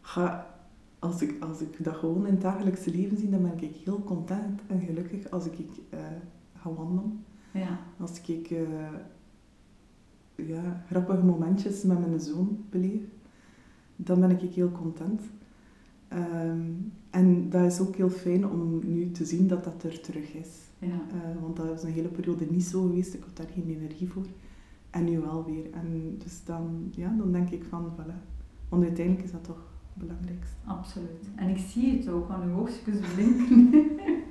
Ga, 0.00 0.46
als, 0.98 1.22
ik, 1.22 1.42
als 1.42 1.60
ik 1.60 1.84
dat 1.84 1.94
gewoon 1.94 2.26
in 2.26 2.32
het 2.32 2.42
dagelijkse 2.42 2.90
leven 2.90 3.16
zie, 3.16 3.30
dan 3.30 3.42
ben 3.42 3.62
ik 3.62 3.76
heel 3.84 4.02
content 4.02 4.60
en 4.66 4.80
gelukkig 4.80 5.30
als 5.30 5.46
ik 5.46 5.58
uh, 5.58 6.00
ga 6.56 6.72
wandelen. 6.72 7.24
Ja. 7.52 7.78
Als 7.98 8.20
ik 8.20 8.50
uh, 8.50 8.58
ja, 10.34 10.82
grappige 10.88 11.22
momentjes 11.22 11.82
met 11.82 12.00
mijn 12.00 12.20
zoon 12.20 12.64
beleef, 12.70 13.02
dan 13.96 14.20
ben 14.20 14.30
ik 14.30 14.52
heel 14.52 14.72
content. 14.72 15.20
Um, 16.16 16.92
en 17.10 17.50
dat 17.50 17.72
is 17.72 17.80
ook 17.80 17.96
heel 17.96 18.10
fijn 18.10 18.48
om 18.48 18.80
nu 18.84 19.10
te 19.10 19.24
zien 19.24 19.48
dat 19.48 19.64
dat 19.64 19.82
er 19.82 20.00
terug 20.00 20.32
is. 20.34 20.48
Ja. 20.78 20.86
Uh, 20.86 21.40
want 21.40 21.56
dat 21.56 21.78
is 21.78 21.82
een 21.82 21.92
hele 21.92 22.08
periode 22.08 22.46
niet 22.50 22.64
zo 22.64 22.82
geweest, 22.82 23.14
ik 23.14 23.22
had 23.22 23.36
daar 23.36 23.46
geen 23.54 23.76
energie 23.76 24.08
voor. 24.08 24.26
En 24.90 25.04
nu 25.04 25.18
wel 25.20 25.44
weer. 25.44 25.70
En 25.72 26.16
dus 26.18 26.44
dan, 26.44 26.90
ja, 26.90 27.14
dan 27.18 27.32
denk 27.32 27.50
ik 27.50 27.64
van, 27.68 27.92
voilà. 27.96 28.30
Want 28.68 28.84
uiteindelijk 28.84 29.24
is 29.24 29.32
dat 29.32 29.44
toch 29.44 29.70
het 29.94 30.06
belangrijkste. 30.06 30.56
Absoluut. 30.64 31.28
En 31.34 31.48
ik 31.48 31.58
zie 31.58 31.96
het 31.96 32.08
ook 32.08 32.30
aan 32.30 32.42
uw 32.42 32.56
oogstjes 32.56 32.96
blinken. 33.14 33.72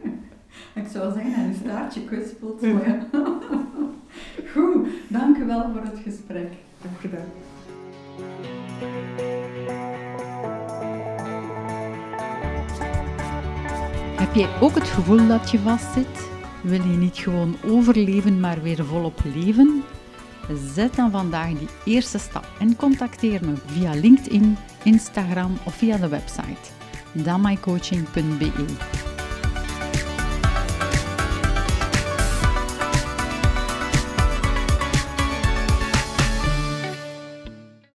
ik 0.82 0.88
zou 0.88 1.14
zeggen, 1.14 1.36
aan 1.36 1.48
uw 1.48 1.54
staartje 1.54 2.06
kwispelt. 2.06 2.60
Goed, 4.54 4.88
dank 5.10 5.38
u 5.38 5.46
wel 5.46 5.72
voor 5.72 5.82
het 5.82 6.00
gesprek. 6.00 6.52
Dank 6.82 6.98
gedaan. 7.00 7.30
Heb 14.32 14.40
jij 14.40 14.62
ook 14.62 14.76
het 14.76 14.88
gevoel 14.88 15.28
dat 15.28 15.52
je 15.52 15.60
vastzit? 15.60 16.30
Wil 16.64 16.82
je 16.82 16.98
niet 16.98 17.18
gewoon 17.18 17.56
overleven, 17.66 18.40
maar 18.40 18.62
weer 18.62 18.86
volop 18.86 19.20
leven? 19.34 19.84
Zet 20.74 20.96
dan 20.96 21.12
vandaag 21.12 21.48
die 21.48 21.68
eerste 21.86 22.18
stap 22.18 22.48
en 22.60 22.76
contacteer 22.76 23.46
me 23.46 23.54
via 23.66 23.94
LinkedIn, 23.94 24.58
Instagram 24.84 25.58
of 25.64 25.76
via 25.76 25.98
de 25.98 26.08
website 26.08 26.70
damaicoaching.be. 27.12 29.01